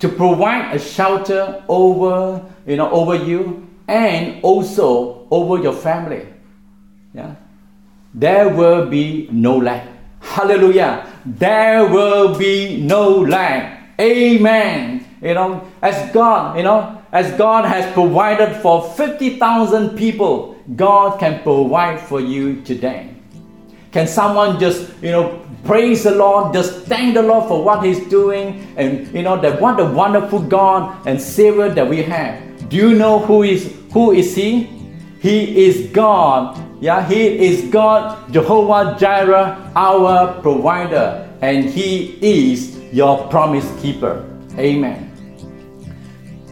To 0.00 0.08
provide 0.08 0.74
a 0.74 0.78
shelter 0.78 1.64
over, 1.68 2.44
you 2.66 2.76
know, 2.76 2.90
over 2.90 3.14
you 3.14 3.66
and 3.88 4.42
also 4.42 5.26
over 5.30 5.62
your 5.62 5.72
family. 5.72 6.26
Yeah. 7.14 7.34
There 8.16 8.48
will 8.48 8.86
be 8.88 9.28
no 9.30 9.58
lack. 9.58 9.86
Hallelujah. 10.20 11.06
There 11.26 11.86
will 11.86 12.36
be 12.36 12.80
no 12.80 13.10
lack. 13.20 13.90
Amen. 14.00 15.06
You 15.20 15.34
know, 15.34 15.70
as 15.82 16.12
God, 16.12 16.56
you 16.56 16.62
know, 16.62 17.02
as 17.12 17.30
God 17.36 17.66
has 17.66 17.92
provided 17.92 18.56
for 18.62 18.90
50,000 18.94 19.96
people, 19.98 20.56
God 20.74 21.20
can 21.20 21.42
provide 21.42 22.00
for 22.00 22.18
you 22.20 22.62
today. 22.62 23.14
Can 23.92 24.06
someone 24.06 24.58
just, 24.58 24.92
you 25.02 25.10
know, 25.10 25.46
praise 25.64 26.04
the 26.04 26.12
Lord, 26.12 26.54
just 26.54 26.86
thank 26.86 27.14
the 27.14 27.22
Lord 27.22 27.48
for 27.48 27.62
what 27.62 27.84
He's 27.84 28.00
doing, 28.08 28.66
and 28.76 29.06
you 29.14 29.22
know 29.22 29.40
that 29.40 29.60
what 29.60 29.78
a 29.80 29.84
wonderful 29.84 30.40
God 30.40 31.06
and 31.06 31.20
Savior 31.20 31.68
that 31.70 31.88
we 31.88 32.02
have. 32.02 32.68
Do 32.68 32.76
you 32.76 32.94
know 32.94 33.18
who 33.18 33.42
is 33.42 33.74
who 33.92 34.12
is 34.12 34.34
he? 34.34 34.64
He 35.20 35.66
is 35.66 35.90
God. 35.92 36.65
Yeah, 36.80 37.08
he 37.08 37.46
is 37.46 37.70
God, 37.70 38.30
Jehovah 38.32 38.96
Jireh, 39.00 39.72
our 39.74 40.40
provider, 40.42 41.26
and 41.40 41.64
he 41.64 42.18
is 42.20 42.76
your 42.92 43.26
promise 43.28 43.66
keeper. 43.80 44.24
Amen. 44.58 45.04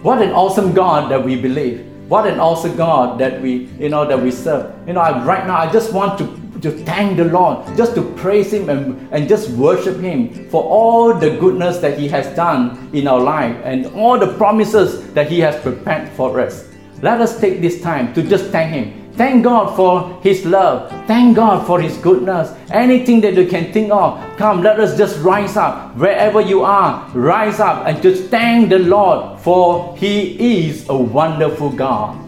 What 0.03 0.23
an 0.23 0.31
awesome 0.31 0.73
God 0.73 1.11
that 1.11 1.23
we 1.23 1.37
believe. 1.37 1.85
What 2.09 2.27
an 2.27 2.41
awesome 2.41 2.77
God 2.77 3.19
that 3.21 3.41
we, 3.43 3.69
you 3.79 3.91
know, 3.91 4.07
that 4.07 4.21
we 4.21 4.31
serve. 4.31 4.73
You 4.87 4.95
know, 4.95 5.01
I, 5.01 5.25
right 5.25 5.47
now 5.47 5.59
I 5.59 5.71
just 5.71 5.93
want 5.93 6.19
to 6.19 6.45
to 6.63 6.71
thank 6.71 7.19
the 7.19 7.27
Lord, 7.27 7.77
just 7.77 7.95
to 7.95 8.03
praise 8.17 8.51
Him 8.51 8.71
and, 8.71 9.13
and 9.13 9.29
just 9.29 9.51
worship 9.51 9.99
Him 9.99 10.49
for 10.49 10.63
all 10.63 11.13
the 11.13 11.37
goodness 11.37 11.79
that 11.79 11.99
He 11.99 12.09
has 12.09 12.35
done 12.35 12.89
in 12.95 13.07
our 13.07 13.21
life 13.21 13.55
and 13.65 13.85
all 13.89 14.19
the 14.19 14.33
promises 14.39 15.13
that 15.13 15.31
He 15.31 15.41
has 15.41 15.61
prepared 15.61 16.09
for 16.11 16.41
us. 16.41 16.71
Let 17.03 17.21
us 17.21 17.39
take 17.39 17.61
this 17.61 17.83
time 17.83 18.15
to 18.15 18.23
just 18.23 18.47
thank 18.47 18.73
Him. 18.73 19.04
Thank 19.17 19.45
God 19.45 19.77
for 19.77 20.21
His 20.23 20.45
love. 20.45 20.91
Thank 21.07 21.37
God 21.37 21.67
for 21.67 21.81
His 21.81 21.97
goodness. 21.99 22.51
Anything 22.71 23.21
that 23.21 23.35
you 23.35 23.47
can 23.47 23.73
think 23.73 23.93
of, 23.93 24.19
come, 24.37 24.63
let 24.63 24.81
us 24.81 24.99
just 24.99 25.21
rise 25.21 25.57
up. 25.57 25.97
Wherever 25.97 26.41
you 26.41 26.63
are, 26.63 27.09
rise 27.15 27.61
up 27.61 27.87
and 27.87 28.03
just 28.03 28.25
thank 28.25 28.71
the 28.71 28.81
Lord 28.81 29.39
for 29.41 29.97
He 29.97 30.67
is 30.67 30.89
a 30.89 30.97
wonderful 30.97 31.71
God. 31.71 32.19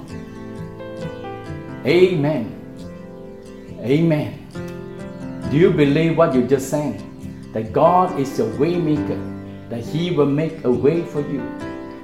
Amen. 1.85 2.53
Amen. 3.81 4.47
Do 5.51 5.57
you 5.57 5.71
believe 5.71 6.17
what 6.17 6.35
you 6.35 6.47
just 6.47 6.71
sang? 6.71 7.03
That 7.53 7.73
God 7.73 8.19
is 8.21 8.39
your 8.39 8.51
waymaker, 8.59 9.71
that 9.71 9.85
He 9.85 10.13
will 10.13 10.27
make 10.27 10.63
a 10.65 10.71
way 10.71 11.05
for 11.05 11.21
you, 11.21 11.41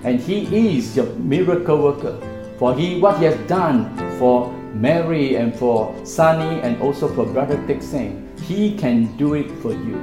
and 0.03 0.19
He 0.19 0.77
is 0.77 0.97
your 0.97 1.07
miracle 1.15 1.79
worker. 1.79 2.19
For 2.59 2.75
He 2.75 2.99
what 2.99 3.19
He 3.19 3.27
has 3.27 3.37
done 3.49 3.95
for 4.19 4.51
Mary 4.75 5.37
and 5.37 5.55
for 5.55 5.95
Sunny 6.05 6.61
and 6.61 6.81
also 6.83 7.09
for 7.09 7.27
Brother 7.27 7.63
Texan, 7.67 8.29
He 8.43 8.77
can 8.77 9.17
do 9.17 9.35
it 9.35 9.51
for 9.61 9.73
you. 9.73 10.01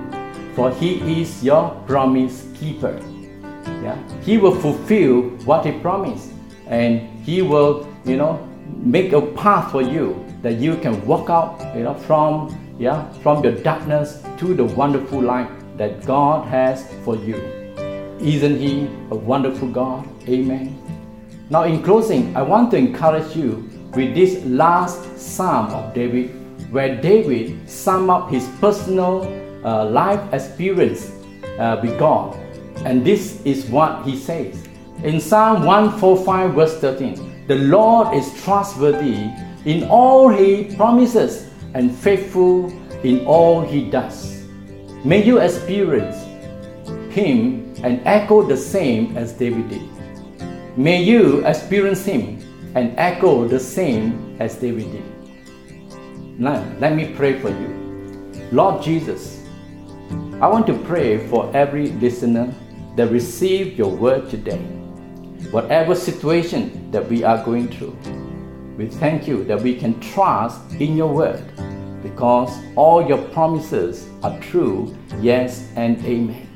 For 0.56 0.72
He 0.72 1.22
is 1.22 1.44
your 1.44 1.72
promise 1.88 2.48
keeper. 2.54 3.00
Yeah? 3.84 3.98
He 4.22 4.38
will 4.38 4.56
fulfill 4.56 5.30
what 5.46 5.66
He 5.66 5.72
promised. 5.80 6.32
And 6.68 7.08
He 7.24 7.42
will, 7.42 7.88
you 8.06 8.18
know, 8.18 8.46
make 8.78 9.14
a 9.14 9.22
path 9.22 9.72
for 9.72 9.82
you 9.82 10.26
that 10.42 10.56
you 10.58 10.78
can 10.78 11.06
walk 11.06 11.30
out, 11.30 11.60
you 11.76 11.84
know, 11.84 11.96
from 11.96 12.56
yeah, 12.80 13.12
from 13.22 13.44
your 13.44 13.52
darkness 13.52 14.24
to 14.38 14.54
the 14.54 14.64
wonderful 14.64 15.22
light 15.22 15.50
that 15.78 16.06
God 16.06 16.48
has 16.48 16.88
for 17.04 17.18
you. 17.18 17.36
Isn't 18.22 18.58
He 18.58 18.88
a 19.12 19.16
wonderful 19.16 19.68
God? 19.68 20.08
Amen. 20.30 20.78
Now, 21.50 21.64
in 21.64 21.84
closing, 21.84 22.36
I 22.38 22.42
want 22.42 22.72
to 22.72 22.78
encourage 22.78 23.36
you 23.36 23.69
with 23.96 24.14
this 24.14 24.44
last 24.46 25.18
psalm 25.18 25.68
of 25.74 25.94
David, 25.94 26.30
where 26.72 27.02
David 27.02 27.70
sum 27.70 28.10
up 28.10 28.30
his 28.30 28.48
personal 28.60 29.24
uh, 29.66 29.86
life 29.86 30.22
experience 30.34 31.12
uh, 31.58 31.80
with 31.82 31.98
God. 31.98 32.36
And 32.86 33.06
this 33.06 33.42
is 33.44 33.66
what 33.66 34.06
he 34.06 34.16
says. 34.16 34.68
In 35.04 35.20
Psalm 35.20 35.66
145, 35.66 36.54
verse 36.54 36.78
13, 36.80 37.48
the 37.48 37.56
Lord 37.56 38.16
is 38.16 38.32
trustworthy 38.44 39.30
in 39.66 39.88
all 39.90 40.30
he 40.30 40.76
promises 40.76 41.50
and 41.74 41.94
faithful 41.94 42.70
in 43.04 43.26
all 43.26 43.62
he 43.62 43.90
does. 43.90 44.46
May 45.04 45.24
you 45.24 45.40
experience 45.40 46.18
him 47.14 47.74
and 47.84 48.02
echo 48.06 48.44
the 48.44 48.58
same 48.58 49.18
as 49.18 49.34
David 49.34 49.70
did. 49.70 49.82
May 50.78 51.02
you 51.02 51.46
experience 51.46 52.06
him 52.06 52.40
and 52.76 52.94
echo 52.98 53.48
the 53.48 53.60
same 53.60 54.36
as 54.40 54.56
David 54.56 54.92
did. 54.92 56.40
Now, 56.40 56.66
let 56.80 56.96
me 56.96 57.14
pray 57.16 57.40
for 57.40 57.50
you. 57.50 58.30
Lord 58.52 58.82
Jesus, 58.84 59.46
I 60.42 60.48
want 60.48 60.68
to 60.68 60.78
pray 60.86 61.28
for 61.28 61.52
every 61.56 61.92
listener 61.94 62.54
that 62.96 63.08
received 63.08 63.78
your 63.78 63.90
word 63.90 64.30
today. 64.30 64.60
Whatever 65.52 65.96
situation 65.96 66.92
that 66.92 67.08
we 67.10 67.24
are 67.24 67.44
going 67.44 67.70
through, 67.70 67.98
we 68.78 68.88
thank 68.88 69.28
you 69.28 69.44
that 69.46 69.62
we 69.62 69.76
can 69.76 70.00
trust 70.00 70.62
in 70.74 70.96
your 70.96 71.14
word 71.14 71.44
because 72.02 72.58
all 72.76 73.06
your 73.06 73.18
promises 73.30 74.08
are 74.24 74.40
true, 74.40 74.96
yes 75.20 75.70
and 75.76 75.98
amen. 76.06 76.48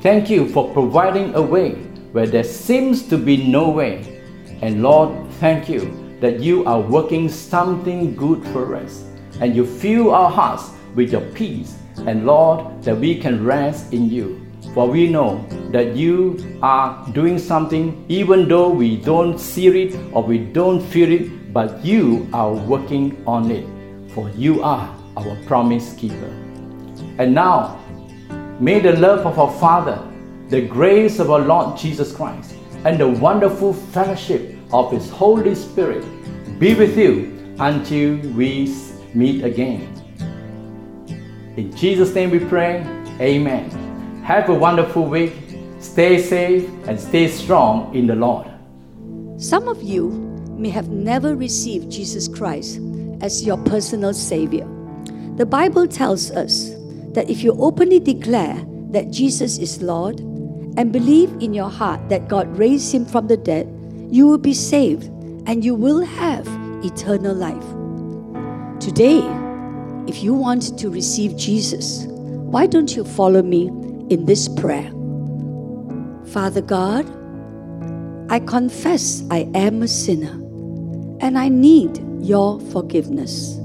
Thank 0.00 0.28
you 0.28 0.48
for 0.48 0.72
providing 0.72 1.34
a 1.34 1.42
way 1.42 1.74
where 2.12 2.26
there 2.26 2.44
seems 2.44 3.06
to 3.08 3.16
be 3.16 3.46
no 3.46 3.68
way 3.68 4.14
and 4.62 4.82
Lord, 4.82 5.23
thank 5.40 5.68
you 5.68 6.16
that 6.20 6.40
you 6.40 6.64
are 6.64 6.80
working 6.80 7.28
something 7.28 8.14
good 8.16 8.44
for 8.48 8.76
us 8.76 9.04
and 9.40 9.54
you 9.54 9.66
fill 9.66 10.14
our 10.14 10.30
hearts 10.30 10.70
with 10.94 11.12
your 11.12 11.20
peace. 11.32 11.76
And 12.06 12.26
Lord, 12.26 12.82
that 12.82 12.96
we 12.96 13.18
can 13.18 13.44
rest 13.44 13.92
in 13.92 14.08
you. 14.08 14.40
For 14.72 14.88
we 14.88 15.08
know 15.08 15.46
that 15.70 15.94
you 15.94 16.58
are 16.62 17.06
doing 17.12 17.38
something 17.38 18.04
even 18.08 18.48
though 18.48 18.70
we 18.70 18.96
don't 18.96 19.38
see 19.38 19.66
it 19.68 19.94
or 20.12 20.22
we 20.22 20.38
don't 20.38 20.80
feel 20.80 21.12
it, 21.12 21.52
but 21.52 21.84
you 21.84 22.28
are 22.32 22.52
working 22.52 23.22
on 23.26 23.50
it. 23.50 23.66
For 24.12 24.30
you 24.30 24.62
are 24.62 24.88
our 25.16 25.36
promise 25.46 25.94
keeper. 25.94 26.32
And 27.18 27.34
now, 27.34 27.80
may 28.58 28.80
the 28.80 28.96
love 28.96 29.26
of 29.26 29.38
our 29.38 29.52
Father, 29.60 30.00
the 30.48 30.62
grace 30.62 31.18
of 31.18 31.30
our 31.30 31.40
Lord 31.40 31.76
Jesus 31.76 32.14
Christ, 32.14 32.54
and 32.84 32.98
the 32.98 33.08
wonderful 33.08 33.72
fellowship 33.72 34.53
of 34.74 34.90
His 34.90 35.08
Holy 35.08 35.54
Spirit 35.54 36.04
be 36.58 36.74
with 36.74 36.98
you 36.98 37.54
until 37.60 38.18
we 38.34 38.74
meet 39.14 39.44
again. 39.44 39.88
In 41.56 41.74
Jesus' 41.76 42.12
name 42.12 42.30
we 42.30 42.40
pray. 42.40 42.82
Amen. 43.20 43.70
Have 44.24 44.48
a 44.48 44.54
wonderful 44.54 45.04
week. 45.06 45.32
Stay 45.78 46.20
safe 46.20 46.68
and 46.88 46.98
stay 46.98 47.28
strong 47.28 47.94
in 47.94 48.08
the 48.08 48.16
Lord. 48.16 48.50
Some 49.38 49.68
of 49.68 49.80
you 49.80 50.10
may 50.58 50.70
have 50.70 50.88
never 50.88 51.36
received 51.36 51.90
Jesus 51.90 52.26
Christ 52.26 52.80
as 53.20 53.46
your 53.46 53.58
personal 53.58 54.12
Savior. 54.12 54.66
The 55.36 55.46
Bible 55.46 55.86
tells 55.86 56.32
us 56.32 56.70
that 57.14 57.30
if 57.30 57.44
you 57.44 57.54
openly 57.58 58.00
declare 58.00 58.64
that 58.90 59.10
Jesus 59.10 59.58
is 59.58 59.82
Lord 59.82 60.18
and 60.76 60.92
believe 60.92 61.30
in 61.40 61.54
your 61.54 61.70
heart 61.70 62.08
that 62.08 62.26
God 62.28 62.58
raised 62.58 62.92
him 62.92 63.04
from 63.04 63.28
the 63.28 63.36
dead, 63.36 63.68
you 64.14 64.28
will 64.28 64.38
be 64.38 64.54
saved 64.54 65.06
and 65.48 65.64
you 65.64 65.74
will 65.74 66.00
have 66.00 66.46
eternal 66.84 67.34
life. 67.34 68.80
Today, 68.80 69.18
if 70.06 70.22
you 70.22 70.32
want 70.32 70.78
to 70.78 70.88
receive 70.88 71.36
Jesus, 71.36 72.04
why 72.06 72.64
don't 72.68 72.94
you 72.94 73.02
follow 73.02 73.42
me 73.42 73.66
in 74.10 74.24
this 74.24 74.48
prayer? 74.48 74.88
Father 76.26 76.62
God, 76.62 77.04
I 78.30 78.38
confess 78.38 79.24
I 79.32 79.50
am 79.52 79.82
a 79.82 79.88
sinner 79.88 80.34
and 81.20 81.36
I 81.36 81.48
need 81.48 81.98
your 82.24 82.60
forgiveness. 82.70 83.58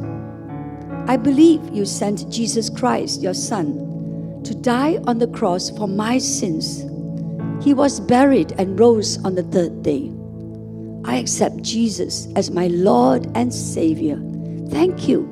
I 1.06 1.16
believe 1.16 1.62
you 1.72 1.86
sent 1.86 2.28
Jesus 2.32 2.72
Christ, 2.72 3.22
your 3.22 3.36
Son, 3.36 4.42
to 4.46 4.56
die 4.56 4.98
on 5.06 5.20
the 5.20 5.28
cross 5.28 5.70
for 5.70 5.88
my 5.88 6.18
sins. 6.18 6.86
He 7.64 7.76
was 7.76 8.00
buried 8.00 8.54
and 8.54 8.80
rose 8.80 9.24
on 9.24 9.36
the 9.36 9.44
third 9.44 9.84
day. 9.84 10.12
I 11.10 11.16
accept 11.16 11.64
Jesus 11.64 12.28
as 12.36 12.52
my 12.52 12.68
Lord 12.68 13.32
and 13.34 13.52
Savior. 13.52 14.22
Thank 14.70 15.08
you 15.08 15.26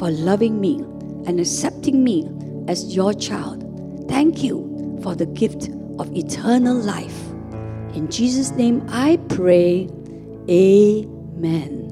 for 0.00 0.10
loving 0.10 0.60
me 0.60 0.78
and 1.26 1.38
accepting 1.38 2.02
me 2.02 2.28
as 2.66 2.96
your 2.96 3.14
child. 3.14 3.62
Thank 4.08 4.42
you 4.42 4.98
for 5.04 5.14
the 5.14 5.26
gift 5.26 5.68
of 6.00 6.12
eternal 6.12 6.74
life. 6.76 7.30
In 7.94 8.10
Jesus' 8.10 8.50
name 8.50 8.84
I 8.88 9.18
pray. 9.28 9.88
Amen. 10.50 11.85